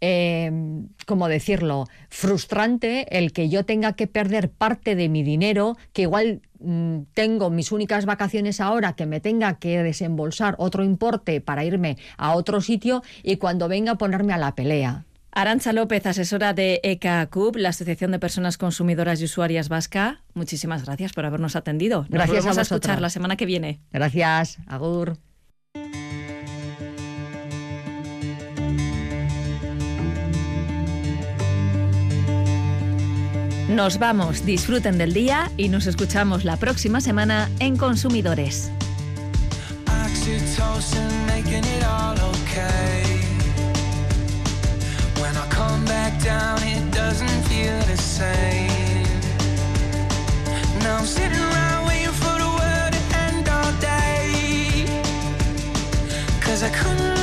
[0.00, 0.50] eh,
[1.06, 6.42] ¿cómo decirlo?, frustrante el que yo tenga que perder parte de mi dinero, que igual
[7.14, 12.34] tengo mis únicas vacaciones ahora, que me tenga que desembolsar otro importe para irme a
[12.34, 15.04] otro sitio y cuando venga ponerme a la pelea.
[15.30, 20.22] Arancha López, asesora de ECACUB, la Asociación de Personas Consumidoras y Usuarias Vasca.
[20.34, 22.06] Muchísimas gracias por habernos atendido.
[22.08, 23.80] gracias a, a escuchar la semana que viene.
[23.92, 25.18] Gracias, Agur.
[33.68, 38.70] Nos vamos, disfruten del día y nos escuchamos la próxima semana en Consumidores.
[56.60, 57.17] I